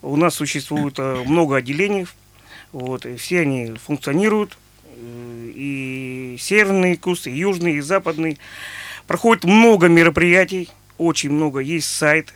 У 0.00 0.16
нас 0.16 0.34
существует 0.34 0.98
э, 0.98 1.22
много 1.26 1.56
отделений, 1.56 2.06
вот, 2.72 3.06
и 3.06 3.16
все 3.16 3.40
они 3.40 3.74
функционируют, 3.74 4.56
и 4.96 6.36
северный 6.38 6.96
куст, 6.96 7.26
и 7.26 7.30
южный, 7.30 7.74
и 7.74 7.80
западный. 7.80 8.38
Проходит 9.06 9.44
много 9.44 9.88
мероприятий, 9.88 10.70
очень 10.98 11.30
много, 11.30 11.60
есть 11.60 11.88
сайт, 11.88 12.34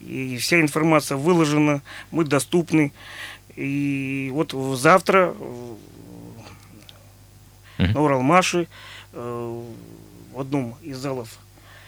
и 0.00 0.36
вся 0.38 0.60
информация 0.60 1.16
выложена, 1.16 1.82
мы 2.10 2.24
доступны. 2.24 2.92
И 3.54 4.30
вот 4.32 4.52
завтра 4.78 5.34
э, 5.38 5.74
на 7.78 8.02
Уралмаше 8.02 8.68
э, 9.12 9.62
в 10.32 10.40
одном 10.40 10.76
из 10.82 10.98
залов 10.98 11.38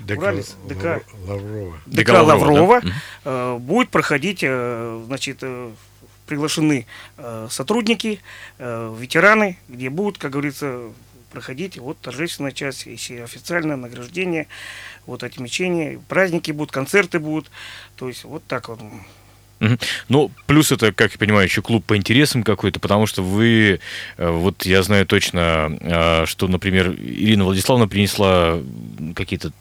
ДК 0.01 0.19
Уралец, 0.19 0.57
ДК. 0.69 0.85
Лав- 0.85 1.03
Лаврова. 1.29 1.77
ДК 1.87 1.97
ДК 2.07 2.09
Лаврова, 2.11 2.81
да? 2.81 2.93
Э, 3.25 3.59
будет 3.59 3.91
проходить, 3.91 4.41
э, 4.43 5.03
значит, 5.07 5.39
э, 5.43 5.71
приглашены 6.27 6.87
э, 7.17 7.49
сотрудники, 7.51 8.21
э, 8.59 8.97
ветераны, 8.99 9.59
где 9.69 9.91
будут, 9.91 10.19
как 10.19 10.33
говорится, 10.33 10.81
проходить 11.33 11.79
вот 11.79 11.99
торжественная 12.01 12.53
часть, 12.53 12.87
если 12.87 13.19
официальное 13.21 13.77
награждение, 13.77 14.47
вот 15.07 15.23
отмечение, 15.25 16.01
праздники 16.09 16.53
будут, 16.53 16.73
концерты 16.73 17.19
будут, 17.19 17.51
то 17.97 18.09
есть 18.09 18.25
вот 18.25 18.43
так 18.47 18.69
вот. 18.69 18.81
Ну, 20.09 20.31
плюс 20.47 20.71
это, 20.71 20.93
как 20.93 21.13
я 21.13 21.19
понимаю, 21.19 21.45
еще 21.47 21.63
клуб 21.63 21.85
по 21.85 21.97
интересам 21.97 22.45
какой-то, 22.45 22.79
потому 22.79 23.07
что 23.07 23.23
вы, 23.25 23.81
вот 24.17 24.65
я 24.67 24.83
знаю 24.85 25.05
точно, 25.05 26.25
что, 26.27 26.47
например, 26.47 26.93
Ирина 26.93 27.45
Владиславовна 27.45 27.89
принесла 27.89 28.61
какие-то 29.17 29.53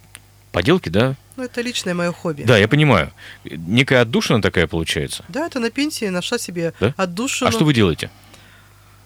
Поделки, 0.58 0.90
да? 0.90 1.16
Ну, 1.36 1.44
это 1.44 1.62
личное 1.62 1.94
мое 1.94 2.12
хобби. 2.12 2.42
Да, 2.42 2.58
я 2.58 2.68
понимаю. 2.68 3.14
Некая 3.44 4.02
отдушина 4.02 4.42
такая 4.42 4.66
получается. 4.66 5.24
Да, 5.30 5.46
это 5.46 5.60
на 5.60 5.70
пенсии 5.70 6.06
нашла 6.06 6.40
себе 6.40 6.74
Да? 6.80 6.96
отдушину. 6.98 7.48
А 7.48 7.52
что 7.52 7.64
вы 7.64 7.76
делаете? 7.76 8.10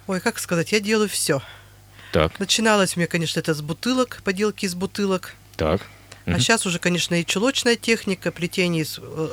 Ой, 0.08 0.22
как 0.22 0.40
сказать, 0.40 0.72
я 0.72 0.80
делаю 0.80 1.10
все. 1.10 1.42
Так, 2.14 2.40
Начиналось 2.40 2.96
у 2.96 3.02
меня, 3.02 3.08
конечно, 3.08 3.38
это 3.42 3.54
с 3.54 3.62
бутылок, 3.62 4.22
поделки 4.24 4.64
из 4.66 4.76
бутылок. 4.76 5.36
так. 5.58 5.82
А 6.26 6.30
Мгм. 6.32 6.40
сейчас 6.40 6.66
уже, 6.66 6.80
конечно, 6.80 7.16
и 7.20 7.26
чулочная 7.26 7.76
техника, 7.76 8.32
плетение 8.32 8.84
из 8.84 8.98
э, 9.02 9.30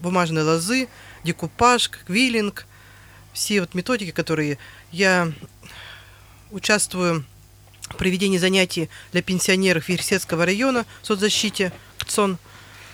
бумажной 0.00 0.42
лозы, 0.42 0.88
декупаж, 1.22 1.88
квиллинг. 1.88 2.66
Все 3.32 3.60
вот 3.60 3.74
методики, 3.74 4.10
которые 4.10 4.58
я 4.90 5.30
участвую 6.50 7.24
проведении 7.96 8.38
занятий 8.38 8.88
для 9.12 9.22
пенсионеров 9.22 9.88
Версетского 9.88 10.46
района 10.46 10.86
в 11.02 11.06
соцзащите 11.06 11.72
КЦОН. 11.98 12.38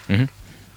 Мгм. 0.09 0.31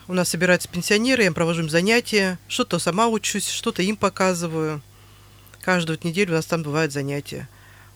У 0.08 0.14
нас 0.14 0.30
собираются 0.30 0.68
пенсионеры, 0.68 1.24
я 1.24 1.32
провожу 1.32 1.62
им 1.62 1.70
занятия. 1.70 2.38
Что-то 2.48 2.78
сама 2.80 3.08
учусь, 3.08 3.50
что-то 3.50 3.82
им 3.82 3.96
показываю. 3.96 4.82
Каждую 5.62 5.98
неделю 6.04 6.34
у 6.34 6.36
нас 6.36 6.46
там 6.46 6.62
бывают 6.62 6.92
занятия. 6.92 7.48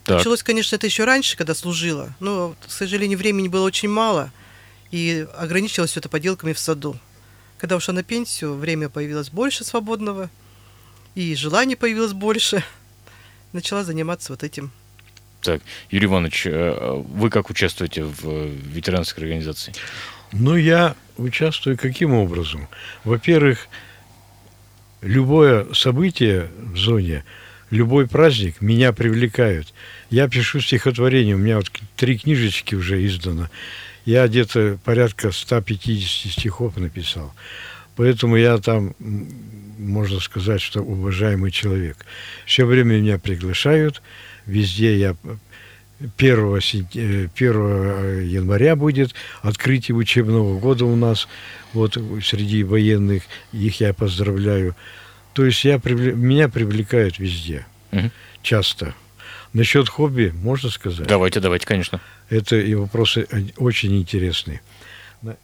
Так. 0.06 0.20
Началось, 0.20 0.42
конечно, 0.42 0.78
это 0.78 0.88
еще 0.88 1.04
раньше, 1.04 1.36
когда 1.36 1.54
служила, 1.54 2.16
но, 2.22 2.56
к 2.66 2.72
сожалению, 2.72 3.18
времени 3.18 3.50
было 3.50 3.66
очень 3.66 3.90
мало, 3.90 4.32
и 4.90 5.28
ограничилось 5.36 5.92
все 5.92 6.00
это 6.00 6.08
поделками 6.08 6.54
в 6.54 6.60
саду. 6.60 6.98
Когда 7.58 7.76
ушла 7.76 7.94
на 7.94 8.04
пенсию, 8.04 8.54
время 8.54 8.88
появилось 8.88 9.30
больше 9.30 9.66
свободного, 9.66 10.30
и 11.14 11.36
желание 11.36 11.76
появилось 11.76 12.14
больше. 12.14 12.64
Начала 13.52 13.84
заниматься 13.84 14.32
вот 14.32 14.44
этим. 14.44 14.72
Так, 15.42 15.62
Юрий 15.90 16.08
Иванович, 16.08 16.48
э, 16.48 17.04
вы 17.10 17.30
как 17.30 17.50
участвуете 17.50 18.04
в 18.04 18.22
э, 18.26 18.50
ветеранской 18.50 19.24
организации? 19.24 19.74
Ну, 20.34 20.56
я 20.56 20.96
участвую 21.18 21.78
каким 21.78 22.14
образом? 22.14 22.68
Во-первых, 23.04 23.68
любое 25.02 25.74
событие 25.74 26.50
в 26.58 26.78
зоне, 26.78 27.24
любой 27.70 28.08
праздник 28.08 28.62
меня 28.62 28.94
привлекают. 28.94 29.74
Я 30.10 30.28
пишу 30.28 30.60
стихотворение, 30.60 31.36
у 31.36 31.40
меня 31.40 31.58
вот 31.58 31.72
три 31.96 32.18
книжечки 32.18 32.76
уже 32.76 33.06
издано. 33.06 33.50
Я 34.06 34.28
где-то 34.28 34.80
порядка 34.84 35.32
150 35.32 36.32
стихов 36.32 36.78
написал. 36.78 37.34
Поэтому 37.96 38.38
я 38.38 38.58
там, 38.60 38.96
можно 39.80 40.20
сказать, 40.20 40.62
что 40.62 40.82
уважаемый 40.82 41.52
человек. 41.52 42.06
Все 42.46 42.66
время 42.66 42.96
меня 42.96 43.18
приглашают, 43.18 44.02
везде 44.48 44.98
я 44.98 45.16
1, 46.18 46.60
сентя- 46.62 47.30
1 47.36 48.22
января 48.28 48.76
будет 48.76 49.14
открытие 49.42 49.96
учебного 49.96 50.60
года 50.60 50.86
у 50.86 50.96
нас, 50.96 51.28
вот 51.74 51.98
среди 52.24 52.64
военных, 52.64 53.24
их 53.52 53.80
я 53.82 53.94
поздравляю. 53.94 54.76
То 55.34 55.46
есть 55.46 55.64
я, 55.66 55.80
меня 55.84 56.50
привлекают 56.50 57.20
везде, 57.20 57.66
Мгм. 57.92 58.12
часто. 58.42 58.94
Насчет 59.54 59.90
хобби, 59.90 60.32
можно 60.36 60.70
сказать? 60.70 61.08
Давайте, 61.08 61.40
давайте, 61.40 61.66
конечно. 61.66 62.00
Это 62.30 62.58
и 62.58 62.76
вопросы 62.76 63.26
э, 63.32 63.42
очень 63.58 63.96
интересные. 63.98 64.62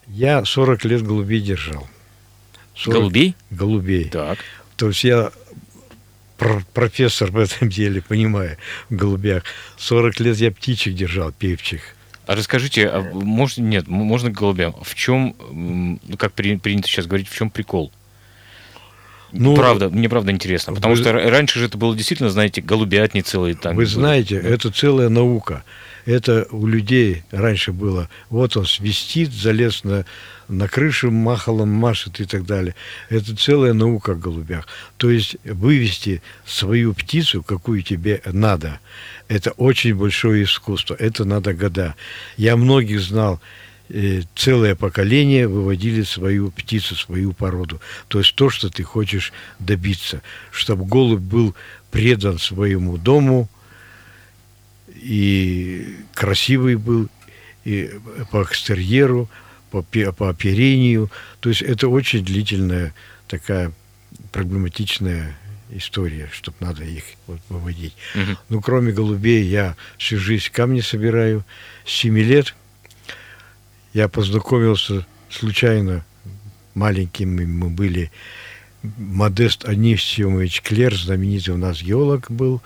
Я 0.08 0.46
40 0.46 0.86
лет 0.86 1.02
голубей 1.02 1.40
держал. 1.42 1.88
40 2.76 3.00
Голубей? 3.00 3.36
Голубей. 3.50 4.06
Так. 4.10 4.40
То 4.76 4.88
есть 4.90 5.04
я 5.04 5.32
пр- 6.44 6.66
профессор 6.74 7.32
в 7.32 7.38
этом 7.38 7.70
деле, 7.70 8.02
понимаю, 8.02 8.58
в 8.90 8.96
голубях. 8.96 9.44
40 9.78 10.20
лет 10.20 10.38
я 10.38 10.52
птичек 10.52 10.94
держал, 10.94 11.32
певчих. 11.32 11.82
А 12.26 12.36
расскажите, 12.36 12.88
а 12.88 13.02
может, 13.02 13.58
нет, 13.58 13.88
можно 13.88 14.30
к 14.32 14.34
голубям. 14.34 14.76
В 14.82 14.96
чем, 14.96 16.00
как 16.18 16.34
при- 16.34 16.58
принято 16.58 16.88
сейчас 16.88 17.06
говорить, 17.06 17.28
в 17.28 17.36
чем 17.36 17.50
прикол? 17.50 17.92
Ну, 19.36 19.56
правда, 19.56 19.90
мне 19.90 20.08
правда 20.10 20.32
интересно. 20.32 20.74
Потому 20.74 20.94
вы- 20.94 21.02
что 21.02 21.12
раньше 21.12 21.60
же 21.60 21.66
это 21.66 21.78
было 21.78 21.96
действительно, 21.96 22.30
знаете, 22.30 22.62
голубятни 22.62 23.22
целые 23.22 23.56
там. 23.56 23.76
Вы 23.76 23.88
знаете, 23.88 24.36
это 24.36 24.70
целая 24.72 25.10
наука. 25.10 25.64
Это 26.06 26.46
у 26.52 26.68
людей 26.68 27.24
раньше 27.32 27.72
было. 27.72 28.10
Вот 28.30 28.56
он 28.58 28.66
свистит, 28.68 29.32
залез 29.34 29.84
на, 29.84 30.06
на 30.58 30.68
крышу, 30.68 31.12
махалом 31.12 31.70
машет 31.70 32.20
и 32.20 32.26
так 32.26 32.46
далее. 32.46 32.76
Это 33.10 33.36
целая 33.36 33.74
наука 33.74 34.14
о 34.14 34.16
голубях. 34.16 34.68
То 34.98 35.10
есть 35.10 35.38
вывести 35.44 36.22
свою 36.46 36.94
птицу, 36.94 37.44
какую 37.44 37.82
тебе 37.82 38.22
надо, 38.26 38.80
это 39.28 39.52
очень 39.52 39.96
большое 39.96 40.44
искусство. 40.44 40.96
Это 40.96 41.26
надо 41.26 41.54
года. 41.54 41.96
Я 42.38 42.56
многих 42.56 43.02
знал, 43.02 43.42
э, 43.90 44.22
целое 44.36 44.76
поколение 44.76 45.48
выводили 45.48 46.04
свою 46.04 46.52
птицу, 46.52 46.96
свою 46.96 47.34
породу. 47.34 47.82
То 48.08 48.20
есть 48.20 48.36
то, 48.36 48.50
что 48.50 48.70
ты 48.70 48.84
хочешь 48.84 49.34
добиться. 49.60 50.22
Чтобы 50.52 50.86
голубь 50.86 51.22
был 51.22 51.56
предан 51.92 52.40
своему 52.40 52.98
дому, 52.98 53.50
и 55.04 55.98
красивый 56.14 56.76
был, 56.76 57.10
и 57.66 57.92
по 58.32 58.44
экстерьеру, 58.44 59.30
по, 59.82 60.12
по 60.12 60.30
оперению. 60.30 61.12
То 61.40 61.50
есть 61.50 61.62
это 61.62 61.88
очень 61.88 62.24
длительная 62.24 62.94
такая 63.28 63.72
проблематичная 64.32 65.36
история, 65.72 66.30
чтобы 66.32 66.58
надо 66.60 66.84
их 66.84 67.04
вот 67.28 67.40
выводить. 67.50 67.96
Мгм. 68.16 68.38
Ну, 68.50 68.62
кроме 68.62 68.92
голубей, 68.92 69.44
я 69.44 69.76
всю 69.98 70.18
жизнь 70.18 70.50
камни 70.52 70.82
собираю. 70.82 71.44
С 71.86 71.92
7 71.92 72.18
лет 72.20 72.56
я 73.94 74.08
познакомился 74.08 75.06
случайно, 75.30 76.06
маленькими 76.76 77.46
мы 77.46 77.70
были, 77.70 78.12
Модест 78.98 79.66
Анисимович 79.66 80.62
Клер, 80.62 80.94
знаменитый 80.94 81.54
у 81.54 81.58
нас 81.58 81.82
геолог 81.82 82.30
был. 82.30 82.62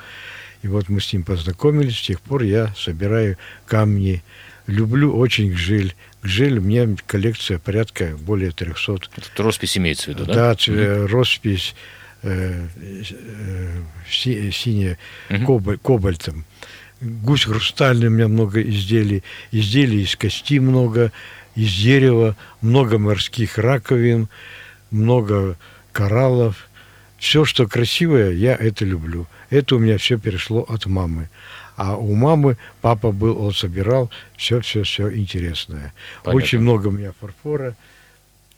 И 0.63 0.67
вот 0.67 0.89
мы 0.89 0.99
с 0.99 1.13
ним 1.13 1.23
познакомились, 1.23 1.97
с 1.97 2.01
тех 2.01 2.19
пор 2.21 2.41
я 2.41 2.73
собираю 2.75 3.37
камни. 3.67 4.23
Люблю 4.65 5.15
очень 5.15 5.51
гжель. 5.51 5.95
Гжель 6.23 6.57
у 6.57 6.61
меня 6.61 6.87
коллекция 7.05 7.59
порядка 7.59 8.17
более 8.19 8.51
300 8.51 8.97
Тут 8.97 9.31
роспись 9.37 9.77
имеется 9.77 10.05
в 10.05 10.07
виду, 10.15 10.25
да? 10.25 10.33
да, 10.33 10.55
ц- 10.55 11.05
роспись 11.05 11.75
э, 12.23 12.67
э, 12.75 13.81
си- 14.09 14.51
синяя 14.51 14.97
Мгм. 15.29 15.45
кобаль- 15.45 15.77
кобальтом. 15.77 16.45
Гусь 17.01 17.45
хрустальный 17.45 18.07
у 18.07 18.11
меня 18.11 18.27
много 18.27 18.61
изделий. 18.61 19.23
Изделий 19.51 20.01
из 20.03 20.15
кости 20.15 20.59
много, 20.59 21.11
из 21.55 21.71
дерева, 21.73 22.35
много 22.61 22.97
морских 22.97 23.57
раковин, 23.59 24.27
много 24.89 25.57
кораллов. 25.91 26.67
Все, 27.19 27.45
что 27.45 27.67
красивое, 27.67 28.31
я 28.31 28.55
это 28.55 28.83
люблю. 28.85 29.27
Это 29.51 29.75
у 29.75 29.79
меня 29.79 29.97
все 29.97 30.17
перешло 30.17 30.61
от 30.67 30.85
мамы. 30.87 31.29
А 31.77 31.95
у 31.95 32.13
мамы 32.15 32.57
папа 32.81 33.11
был, 33.11 33.39
он 33.41 33.53
собирал 33.53 34.09
все-все-все 34.35 35.15
интересное. 35.15 35.93
Понятно. 36.23 36.43
Очень 36.43 36.59
много 36.59 36.87
у 36.87 36.91
меня 36.91 37.13
фарфора. 37.19 37.75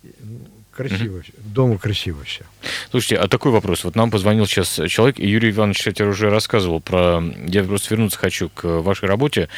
Ну, 0.02 0.40
Красиво. 0.72 1.22
всё. 1.22 1.34
Дома 1.38 1.78
красиво 1.78 2.24
все. 2.24 2.44
Слушайте, 2.90 3.18
а 3.18 3.28
такой 3.28 3.52
вопрос. 3.52 3.84
Вот 3.84 3.98
нам 3.98 4.10
позвонил 4.12 4.46
сейчас 4.46 4.80
человек, 4.88 5.20
и 5.20 5.28
Юрий 5.28 5.52
Иванович, 5.52 5.80
кстати, 5.80 6.02
уже 6.04 6.30
рассказывал 6.30 6.80
про... 6.80 7.22
Я 7.46 7.66
просто 7.66 7.94
вернуться 7.94 8.18
хочу 8.18 8.48
к 8.48 8.64
вашей 8.64 9.10
работе. 9.10 9.50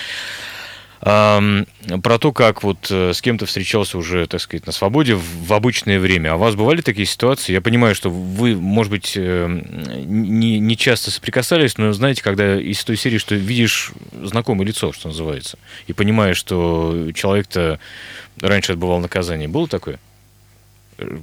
Про 1.02 2.20
то, 2.20 2.32
как 2.32 2.62
вот 2.62 2.92
э, 2.92 3.14
с 3.14 3.22
кем-то 3.22 3.48
встречался 3.48 3.98
уже, 3.98 4.28
так 4.28 4.40
сказать, 4.40 4.68
на 4.68 4.72
свободе 4.72 5.16
в, 5.16 5.48
в 5.48 5.52
обычное 5.52 6.00
время. 6.00 6.34
А 6.34 6.36
у 6.36 6.38
вас 6.38 6.54
бывали 6.54 6.82
такие 6.82 7.08
ситуации? 7.08 7.54
Я 7.54 7.62
понимаю, 7.62 7.96
что 7.96 8.12
вы, 8.12 8.56
может 8.56 8.92
быть, 8.92 9.14
э, 9.16 9.48
не, 10.06 10.60
не 10.60 10.78
часто 10.78 11.10
соприкасались, 11.10 11.80
но 11.80 11.92
знаете, 11.92 12.22
когда 12.22 12.60
из 12.60 12.84
той 12.84 12.98
серии, 12.98 13.18
что 13.18 13.34
видишь 13.34 13.94
знакомое 14.22 14.68
лицо, 14.68 14.94
что 14.94 15.08
называется, 15.08 15.58
и 15.88 15.94
понимаешь, 15.94 16.38
что 16.38 17.10
человек-то 17.16 17.80
раньше 18.40 18.74
отбывал 18.74 19.00
наказание. 19.00 19.48
Было 19.48 19.68
такое? 19.68 20.00
Э, 21.02 21.18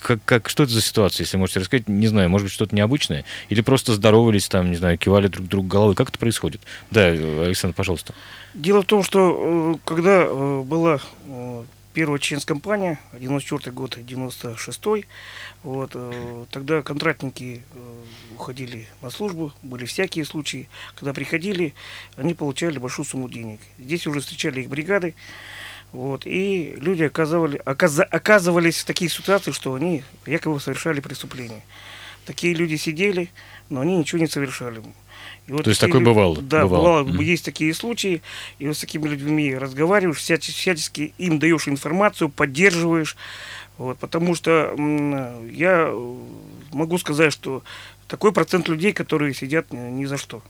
Как, 0.00 0.18
как, 0.24 0.48
что 0.48 0.62
это 0.62 0.72
за 0.72 0.80
ситуация, 0.80 1.24
если 1.24 1.36
можете 1.36 1.60
рассказать? 1.60 1.88
Не 1.88 2.06
знаю, 2.06 2.30
может 2.30 2.46
быть, 2.46 2.52
что-то 2.52 2.74
необычное? 2.74 3.24
Или 3.48 3.60
просто 3.60 3.92
здоровались 3.94 4.48
там, 4.48 4.70
не 4.70 4.76
знаю, 4.76 4.98
кивали 4.98 5.28
друг 5.28 5.46
другу 5.46 5.68
головой? 5.68 5.94
Как 5.94 6.08
это 6.08 6.18
происходит? 6.18 6.60
Да, 6.90 7.06
Александр, 7.06 7.74
пожалуйста. 7.74 8.14
Дело 8.54 8.82
в 8.82 8.86
том, 8.86 9.02
что 9.02 9.74
э, 9.74 9.78
когда 9.84 10.24
э, 10.26 10.62
была 10.64 11.00
первая 11.94 12.18
чеченская-компания, 12.20 13.00
94 13.12 13.72
год, 13.72 13.98
96 14.00 14.80
вот, 15.64 15.96
тогда 16.52 16.82
контрактники 16.82 17.62
уходили 18.36 18.86
на 19.02 19.10
службу, 19.10 19.52
были 19.62 19.84
всякие 19.84 20.24
случаи. 20.24 20.68
Когда 20.94 21.12
приходили, 21.12 21.74
они 22.16 22.34
получали 22.34 22.78
большую 22.78 23.04
сумму 23.04 23.28
денег. 23.28 23.58
Здесь 23.80 24.06
уже 24.06 24.20
встречали 24.20 24.60
их 24.60 24.68
бригады, 24.68 25.16
вот, 25.92 26.26
и 26.26 26.74
люди 26.80 27.04
оказывали, 27.04 27.60
оказа- 27.64 28.04
оказывались 28.04 28.78
в 28.78 28.84
таких 28.84 29.12
ситуациях, 29.12 29.56
что 29.56 29.74
они 29.74 30.02
якобы 30.26 30.60
совершали 30.60 31.00
преступления. 31.00 31.62
Такие 32.26 32.52
люди 32.54 32.76
сидели, 32.76 33.30
но 33.70 33.80
они 33.80 33.96
ничего 33.96 34.20
не 34.20 34.26
совершали. 34.26 34.82
И 35.46 35.52
вот 35.52 35.64
То 35.64 35.70
есть 35.70 35.80
такие 35.80 35.94
такое 35.94 36.04
бывало? 36.14 36.42
Да, 36.42 36.62
Бывало. 36.64 36.82
бывало. 36.82 37.04
Мгм. 37.04 37.20
Есть 37.20 37.44
такие 37.44 37.72
случаи, 37.72 38.20
и 38.58 38.66
вот 38.66 38.76
с 38.76 38.80
такими 38.80 39.08
людьми 39.08 39.54
разговариваешь, 39.56 40.18
всячески, 40.18 40.52
всячески 40.60 41.14
им 41.16 41.38
даешь 41.38 41.68
информацию, 41.68 42.28
поддерживаешь. 42.28 43.16
Вот, 43.78 43.96
потому 43.98 44.34
что 44.34 44.74
я 45.50 45.86
э, 45.88 46.16
могу 46.72 46.98
сказать, 46.98 47.32
что 47.32 47.62
такой 48.08 48.32
процент 48.32 48.68
людей, 48.68 48.92
которые 48.92 49.32
сидят 49.32 49.72
ни, 49.72 49.78
ни 49.78 50.04
за 50.04 50.18
что. 50.18 50.42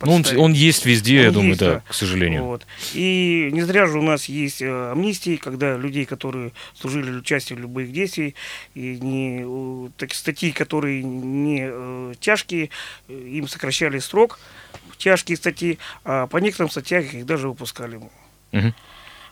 Ну, 0.00 0.12
он, 0.12 0.24
он 0.36 0.52
есть 0.52 0.86
везде, 0.86 1.22
я 1.22 1.28
Он 1.28 1.34
думаю, 1.34 1.48
есть, 1.50 1.60
да, 1.60 1.74
да. 1.74 1.82
к 1.86 1.94
сожалению. 1.94 2.44
Вот. 2.44 2.66
И 2.94 3.50
не 3.52 3.62
зря 3.62 3.86
же 3.86 3.98
у 3.98 4.02
нас 4.02 4.26
есть 4.26 4.62
э, 4.62 4.90
амнистии, 4.92 5.36
когда 5.36 5.76
людей, 5.76 6.04
которые 6.04 6.52
служили 6.74 7.10
участие 7.10 7.56
в 7.56 7.60
любых 7.60 7.92
действий, 7.92 8.34
и 8.74 8.98
не, 9.00 9.90
так, 9.96 10.14
статьи, 10.14 10.52
которые 10.52 11.02
не 11.02 11.68
э, 11.70 12.14
тяжкие, 12.20 12.70
э, 13.08 13.12
им 13.12 13.48
сокращали 13.48 13.98
срок, 13.98 14.40
тяжкие 14.98 15.36
статьи, 15.36 15.78
а 16.04 16.26
по 16.26 16.38
некоторым 16.38 16.70
статьям 16.70 17.02
их 17.02 17.26
даже 17.26 17.48
выпускали. 17.48 18.00
Мгм. 18.52 18.74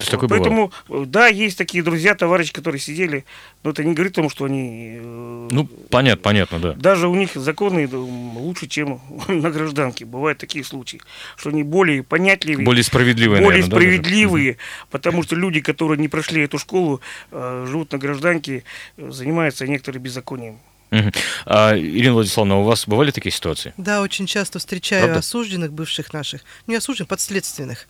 То 0.01 0.05
есть 0.05 0.11
такое. 0.13 0.29
Поэтому, 0.31 0.73
э, 0.89 1.05
да, 1.07 1.27
есть 1.29 1.59
такие 1.59 1.85
друзья, 1.85 2.15
товарищи, 2.15 2.53
которые 2.55 2.81
сидели, 2.81 3.27
но 3.63 3.71
это 3.71 3.85
не 3.85 3.93
говорит 3.93 4.13
о 4.13 4.23
том, 4.23 4.31
что 4.31 4.47
они... 4.47 4.97
э, 4.99 5.49
Ну, 5.51 5.67
понятно, 5.91 6.23
понятно, 6.23 6.59
да. 6.59 6.73
даже 6.73 7.07
у 7.07 7.15
них 7.15 7.33
законы 7.35 7.87
да, 7.87 7.99
лучше, 7.99 8.67
чем 8.67 9.01
на 9.29 9.51
гражданке. 9.51 10.07
Бывают 10.07 10.39
такие 10.39 10.65
случаи, 10.65 11.03
что 11.37 11.51
они 11.51 11.63
более 11.65 12.03
понятливее, 12.03 12.65
Более 12.65 12.83
справедливые, 12.83 13.43
более 13.43 13.61
наверное, 13.63 13.71
да, 13.71 13.77
даже? 13.77 13.87
справедливые, 13.99 14.57
потому 14.91 15.23
что 15.23 15.37
люди, 15.37 15.61
которые 15.61 15.99
не 15.99 16.09
прошли 16.09 16.43
эту 16.43 16.57
школу, 16.59 17.03
э, 17.31 17.67
живут 17.69 17.93
на 17.93 17.99
гражданке, 17.99 18.65
э, 18.97 19.11
занимаются 19.11 19.67
некоторым 19.67 20.03
беззаконием. 20.03 20.59
Мгм. 20.91 21.13
А, 21.47 21.77
Ирина 21.79 22.15
Владиславовна, 22.15 22.57
у 22.59 22.63
вас 22.65 22.89
бывали 22.89 23.11
такие 23.13 23.31
ситуации? 23.33 23.73
Да, 23.77 24.01
очень 24.03 24.27
часто 24.27 24.59
встречаю 24.59 25.03
Правда? 25.05 25.21
осужденных 25.21 25.73
бывших 25.73 26.13
наших, 26.13 26.41
не 26.67 26.75
осужденных, 26.75 27.09
подследственных. 27.09 27.87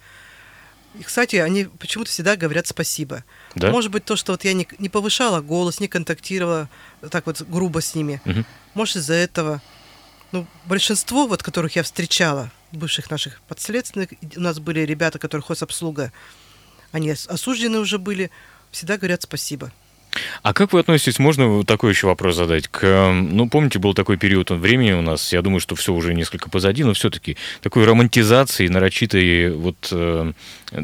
И, 0.99 1.03
кстати, 1.03 1.37
они 1.37 1.65
почему-то 1.65 2.11
всегда 2.11 2.37
говорят 2.37 2.67
спасибо. 2.67 3.25
Да? 3.55 3.71
Может 3.71 3.91
быть, 3.93 4.05
то, 4.05 4.17
что 4.17 4.33
вот 4.33 4.45
я 4.45 4.53
не, 4.55 4.67
не 4.79 4.89
повышала 4.89 5.41
голос, 5.41 5.79
не 5.81 5.89
контактировала 5.89 6.69
так 7.11 7.27
вот 7.27 7.41
грубо 7.43 7.81
с 7.81 7.95
ними. 7.95 8.21
Мгм. 8.25 8.45
Может, 8.75 8.97
из-за 8.97 9.15
этого. 9.15 9.63
Ну, 10.33 10.47
большинство, 10.67 11.27
вот, 11.27 11.43
которых 11.43 11.77
я 11.77 11.83
встречала, 11.83 12.51
бывших 12.73 13.11
наших 13.11 13.41
подследственных, 13.43 14.11
у 14.37 14.41
нас 14.41 14.59
были 14.61 14.81
ребята, 14.81 15.19
которые 15.19 15.45
хозобслуга, 15.45 16.13
они 16.93 17.13
ос- 17.13 17.27
осуждены 17.29 17.79
уже 17.79 17.99
были, 17.99 18.31
всегда 18.71 18.97
говорят 18.97 19.23
спасибо. 19.23 19.73
А 20.43 20.53
как 20.53 20.73
вы 20.73 20.81
относитесь, 20.81 21.19
можно 21.19 21.65
такой 21.65 21.91
еще 21.91 22.07
вопрос 22.07 22.37
задать? 22.37 22.67
К, 22.69 22.85
эм, 22.85 23.37
ну, 23.37 23.49
помните, 23.49 23.79
был 23.79 23.95
такой 23.95 24.17
период 24.17 24.51
времени 24.51 24.93
у 24.93 25.03
нас, 25.03 25.33
я 25.33 25.43
думаю, 25.43 25.61
что 25.61 25.77
все 25.77 25.93
уже 25.95 26.15
несколько 26.15 26.51
позади, 26.51 26.83
но 26.83 26.95
все-таки 26.95 27.37
такой 27.63 27.85
романтизации, 27.85 28.69
нарочитой 28.69 29.55
вот 29.55 29.89
э, 29.93 30.33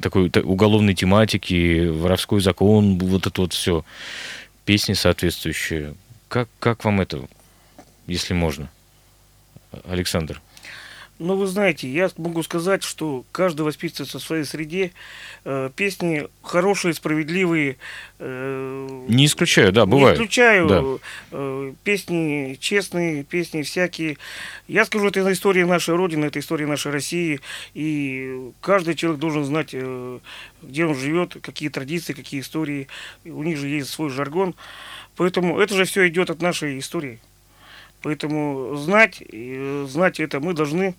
такой 0.01 0.31
та- 0.31 0.43
уголовной 0.43 0.95
тематики, 0.95 1.89
воровской 1.89 2.41
закон, 2.41 2.99
вот 2.99 3.27
это 3.27 3.41
вот 3.41 3.53
все, 3.53 3.85
песни 4.65 4.93
соответствующие. 4.93 5.95
Как, 6.29 6.49
как 6.61 6.85
вам 6.85 7.01
это, 7.01 7.23
если 8.07 8.35
можно? 8.35 8.69
Александр. 9.89 10.41
Но 11.19 11.35
вы 11.35 11.47
знаете, 11.47 11.89
я 11.89 12.11
могу 12.19 12.43
сказать, 12.43 12.83
что 12.83 13.25
каждый 13.33 13.63
воспитывается 13.63 14.19
в 14.19 14.23
своей 14.23 14.45
среде. 14.45 14.93
Э, 15.47 15.71
песни 15.75 16.29
хорошие, 16.43 16.93
справедливые. 16.93 17.79
э, 18.19 19.05
Не 19.09 19.25
исключаю, 19.25 19.73
да, 19.73 19.85
Не 19.87 19.91
бывает. 19.93 20.17
исключаю. 20.17 20.69
Да. 20.69 20.83
э, 21.33 21.73
песни 21.85 22.59
честные, 22.61 23.25
песни 23.25 23.63
всякие. 23.63 24.19
Я 24.69 24.85
скажу, 24.85 25.09
это 25.09 25.33
история 25.33 25.65
нашей 25.65 25.95
Родины, 25.97 26.27
это 26.27 26.39
история 26.39 26.67
нашей 26.67 26.93
России. 26.93 27.41
И 27.73 28.51
каждый 28.61 28.95
человек 28.95 29.19
должен 29.19 29.45
знать, 29.47 29.71
э, 29.73 30.19
где 30.63 30.85
он 30.85 30.95
живет, 30.95 31.39
какие 31.41 31.71
традиции, 31.71 32.13
какие 32.13 32.41
истории. 32.43 32.89
У 33.25 33.43
них 33.43 33.57
же 33.57 33.69
есть 33.69 33.89
свой 33.89 34.11
жаргон. 34.11 34.55
Поэтому 35.17 35.59
это 35.59 35.75
же 35.75 35.87
все 35.87 36.07
идет 36.09 36.29
от 36.29 36.43
нашей 36.43 36.79
истории. 36.79 37.21
Поэтому 38.07 38.77
знать, 38.77 39.21
э, 39.21 39.85
знать 39.89 40.21
это 40.21 40.39
мы 40.39 40.55
должны 40.55 40.95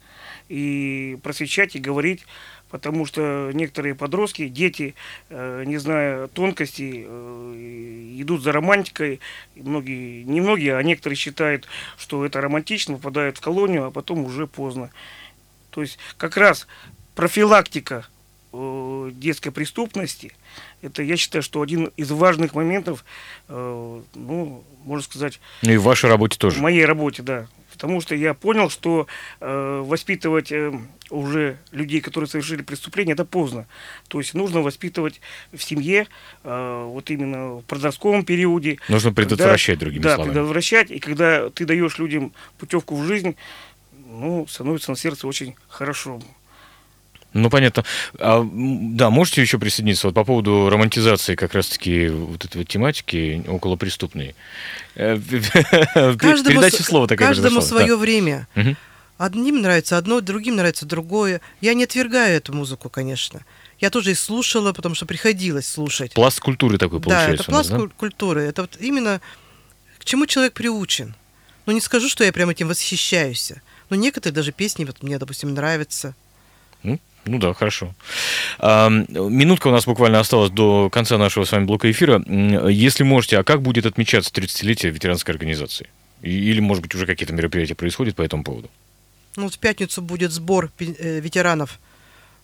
и 0.50 1.18
просвещать, 1.24 1.78
и 1.78 1.80
говорить, 1.80 2.26
потому 2.70 3.06
что 3.06 3.50
некоторые 3.54 3.96
подростки, 3.96 4.50
дети, 4.50 4.94
э, 5.30 5.64
не 5.66 5.78
зная 5.78 6.28
тонкостей, 6.28 7.06
э, 7.08 8.16
идут 8.18 8.44
за 8.44 8.52
романтикой. 8.52 9.22
Многие, 9.56 10.24
не 10.24 10.42
многие, 10.42 10.76
а 10.76 10.84
некоторые 10.84 11.16
считают, 11.16 11.66
что 11.98 12.26
это 12.26 12.42
романтично, 12.42 12.96
попадают 12.96 13.38
в 13.38 13.42
колонию, 13.42 13.86
а 13.86 13.92
потом 13.92 14.26
уже 14.26 14.46
поздно. 14.46 14.90
То 15.70 15.80
есть 15.80 16.00
как 16.18 16.36
раз 16.36 16.68
профилактика 17.16 18.06
детской 18.54 19.52
преступности, 19.52 20.32
это 20.82 21.04
я 21.04 21.18
считаю, 21.18 21.44
что 21.44 21.62
один 21.62 21.92
из 21.98 22.10
важных 22.12 22.56
моментов, 22.56 23.04
э, 23.48 24.02
ну, 24.16 24.64
можно 24.84 25.04
сказать, 25.04 25.40
Ну 25.62 25.72
и 25.74 25.78
в 25.78 25.84
вашей 25.84 26.10
работе 26.10 26.38
тоже. 26.40 26.58
в 26.58 26.62
моей 26.62 26.86
работе, 26.86 27.24
да. 27.24 27.48
Потому 27.72 28.02
что 28.02 28.16
я 28.16 28.34
понял, 28.34 28.70
что 28.72 29.06
э, 29.40 29.84
воспитывать 29.86 30.52
э, 30.52 30.74
уже 31.12 31.58
людей, 31.72 32.02
которые 32.02 32.28
совершили 32.28 32.64
преступление, 32.64 33.14
это 33.14 33.24
поздно. 33.26 33.68
То 34.08 34.20
есть 34.20 34.34
нужно 34.34 34.62
воспитывать 34.62 35.22
в 35.54 35.62
семье, 35.62 36.08
э, 36.44 36.84
вот 36.88 37.12
именно 37.12 37.56
в 37.58 37.62
подростковом 37.66 38.26
периоде. 38.26 38.80
Нужно 38.90 39.12
Когда- 39.12 39.22
предотвращать, 39.30 39.78
другими 39.78 40.02
да, 40.02 40.16
словами. 40.16 40.34
предотвращать. 40.34 40.90
И 40.90 40.98
когда 41.00 41.52
ты 41.52 41.66
даешь 41.66 42.00
людям 42.00 42.34
путевку 42.58 42.96
в 42.96 43.04
жизнь, 43.06 43.36
ну, 44.10 44.48
становится 44.48 44.90
на 44.90 44.98
сердце 44.98 45.28
очень 45.28 45.54
хорошо. 45.68 46.20
Ну, 47.34 47.50
понятно. 47.50 47.84
А, 48.20 48.44
да, 48.52 49.10
можете 49.10 49.42
еще 49.42 49.60
присоединиться 49.60 50.08
вот 50.08 50.14
по 50.16 50.24
поводу 50.24 50.70
романтизации 50.70 51.36
как 51.36 51.54
раз-таки 51.54 52.08
вот 52.08 52.46
этой 52.46 52.58
вот 52.58 52.68
тематики 52.68 53.44
околопреступной? 53.48 54.36
Э, 54.96 55.18
Передача 55.20 56.84
с- 56.84 56.88
слова 56.88 57.08
такая 57.08 57.28
каждому 57.30 57.62
свое 57.62 57.96
время. 57.96 58.48
Да. 58.56 58.62
Мгм. 58.62 58.78
Одним 59.18 59.62
нравится 59.62 59.98
одно, 59.98 60.22
другим 60.22 60.56
нравится 60.58 60.86
другое. 60.86 61.42
Я 61.60 61.74
не 61.74 61.84
отвергаю 61.86 62.38
эту 62.38 62.54
музыку, 62.54 62.88
конечно. 62.90 63.42
Я 63.80 63.90
тоже 63.90 64.12
и 64.12 64.16
слушала, 64.16 64.74
потому 64.74 64.94
что 64.96 65.06
приходилось 65.06 65.68
слушать. 65.68 66.14
Пласт 66.14 66.40
культуры 66.40 66.78
такой 66.78 67.00
да, 67.00 67.04
получается. 67.04 67.44
это 67.44 67.52
у 67.52 67.54
нас, 67.56 67.68
пласт 67.68 67.82
куль- 67.82 67.92
культуры. 67.98 68.44
Это 68.44 68.62
вот 68.64 68.78
именно 68.80 69.20
к 70.00 70.06
чему 70.06 70.26
человек 70.28 70.54
приучен. 70.54 71.16
Ну, 71.66 71.74
не 71.74 71.82
скажу, 71.82 72.10
что 72.10 72.24
я 72.24 72.32
прям 72.32 72.50
этим 72.50 72.68
восхищаюсь. 72.68 73.54
Но 73.90 73.96
некоторые 73.96 74.36
даже 74.36 74.52
песни 74.52 74.86
вот 74.86 75.02
мне, 75.04 75.18
допустим, 75.18 75.54
нравятся. 75.54 76.14
Ну, 76.84 77.00
ну 77.28 77.40
да, 77.40 77.54
хорошо. 77.54 77.94
Минутка 78.60 79.68
у 79.68 79.72
нас 79.72 79.86
буквально 79.86 80.20
осталась 80.20 80.52
до 80.52 80.90
конца 80.90 81.18
нашего 81.18 81.44
с 81.44 81.52
вами 81.52 81.66
блока 81.66 81.90
эфира. 81.92 82.22
Если 82.70 83.04
можете, 83.04 83.40
а 83.40 83.44
как 83.44 83.62
будет 83.62 83.86
отмечаться 83.86 84.32
30-летие 84.32 84.90
ветеранской 84.90 85.34
организации? 85.34 85.90
Или, 86.22 86.60
может 86.60 86.82
быть, 86.84 86.96
уже 86.96 87.06
какие-то 87.06 87.34
мероприятия 87.34 87.76
происходят 87.76 88.16
по 88.16 88.22
этому 88.22 88.44
поводу? 88.44 88.70
Ну, 89.36 89.50
в 89.50 89.60
пятницу 89.60 90.02
будет 90.02 90.32
сбор 90.32 90.72
э, 90.80 91.20
ветеранов 91.20 91.80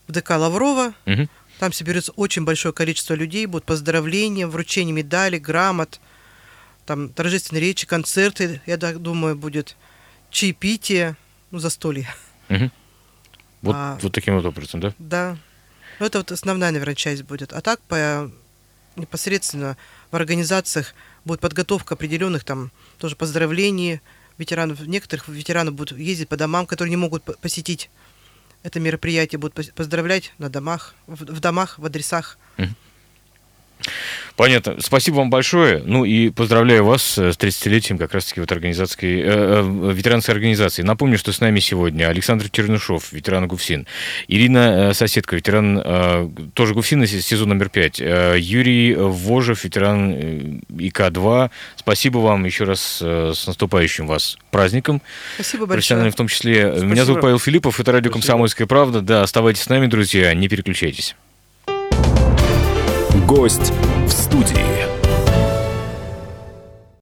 в 0.06 0.12
ДК 0.12 0.30
Лаврова. 0.30 0.94
Мгм. 1.06 1.28
Там 1.58 1.72
соберется 1.72 2.12
очень 2.12 2.44
большое 2.44 2.72
количество 2.72 3.14
людей, 3.14 3.46
будут 3.46 3.64
поздравления, 3.64 4.46
вручение 4.46 4.92
медалей, 4.92 5.38
грамот, 5.38 6.00
там 6.86 7.08
торжественные 7.08 7.62
речи, 7.62 7.86
концерты, 7.86 8.60
я 8.66 8.76
так 8.76 9.00
думаю, 9.00 9.36
будет 9.36 9.76
чаепитие, 10.30 11.16
ну, 11.50 11.58
застолье. 11.58 12.12
Мгм. 12.48 12.70
Вот, 13.64 13.74
А. 13.76 13.98
вот 14.02 14.12
таким 14.12 14.34
вот 14.36 14.44
образом, 14.44 14.80
да? 14.80 14.94
Да. 14.98 15.36
Ну, 15.98 16.06
это 16.06 16.18
вот 16.18 16.30
основная, 16.32 16.70
наверное, 16.70 16.94
часть 16.94 17.22
будет. 17.22 17.52
А 17.52 17.60
так, 17.60 17.80
по, 17.80 18.30
непосредственно 18.96 19.76
в 20.10 20.16
организациях 20.16 20.94
будет 21.24 21.40
подготовка 21.40 21.94
определенных 21.94 22.44
там 22.44 22.70
тоже 22.98 23.16
поздравлений 23.16 24.00
ветеранов. 24.36 24.80
Некоторых 24.80 25.28
ветеранов 25.28 25.74
будут 25.74 25.98
ездить 25.98 26.28
по 26.28 26.36
домам, 26.36 26.66
которые 26.66 26.90
не 26.90 26.96
могут 26.96 27.22
по- 27.22 27.32
посетить 27.32 27.90
это 28.62 28.80
мероприятие, 28.80 29.38
будут 29.38 29.72
поздравлять 29.74 30.32
на 30.38 30.48
домах, 30.50 30.94
в, 31.06 31.24
в 31.24 31.40
домах, 31.40 31.78
в 31.78 31.84
адресах. 31.86 32.38
Понятно. 34.36 34.76
Спасибо 34.80 35.16
вам 35.16 35.30
большое. 35.30 35.80
Ну 35.84 36.04
и 36.04 36.30
поздравляю 36.30 36.84
вас 36.84 37.16
э, 37.18 37.32
с 37.32 37.36
30-летием 37.38 37.98
как 37.98 38.14
раз-таки 38.14 38.40
вот 38.40 38.50
организации, 38.50 39.22
э, 39.22 39.24
э, 39.28 39.92
ветеранской 39.92 40.34
организации. 40.34 40.82
Напомню, 40.82 41.18
что 41.18 41.32
с 41.32 41.40
нами 41.40 41.60
сегодня 41.60 42.08
Александр 42.08 42.50
Чернышов, 42.50 43.12
ветеран 43.12 43.46
ГУФСИН, 43.46 43.86
Ирина 44.26 44.88
э, 44.90 44.94
Соседка, 44.94 45.36
ветеран 45.36 45.80
э, 45.84 46.28
тоже 46.54 46.74
ГУФСИНа, 46.74 47.06
се- 47.06 47.22
сезон 47.22 47.50
номер 47.50 47.68
5, 47.68 48.00
Юрий 48.38 48.94
Вожев, 48.96 49.62
ветеран 49.62 50.12
э, 50.12 50.40
ИК-2. 50.78 51.50
Спасибо 51.76 52.18
вам 52.18 52.44
еще 52.44 52.64
раз 52.64 52.98
э, 53.02 53.32
с 53.36 53.46
наступающим 53.46 54.08
вас 54.08 54.36
праздником. 54.50 55.00
Спасибо 55.36 55.66
большое. 55.66 56.10
в 56.10 56.14
том 56.16 56.26
числе. 56.26 56.64
Меня 56.64 56.76
Спасибо. 56.78 57.04
зовут 57.04 57.20
Павел 57.22 57.38
Филиппов, 57.38 57.78
это 57.78 57.92
радио 57.92 58.10
Спасибо. 58.10 58.14
«Комсомольская 58.14 58.66
правда». 58.66 59.00
Да, 59.00 59.22
оставайтесь 59.22 59.62
с 59.62 59.68
нами, 59.68 59.86
друзья, 59.86 60.34
не 60.34 60.48
переключайтесь. 60.48 61.14
Гость 63.26 63.72
в 64.06 64.12
студии. 64.12 64.93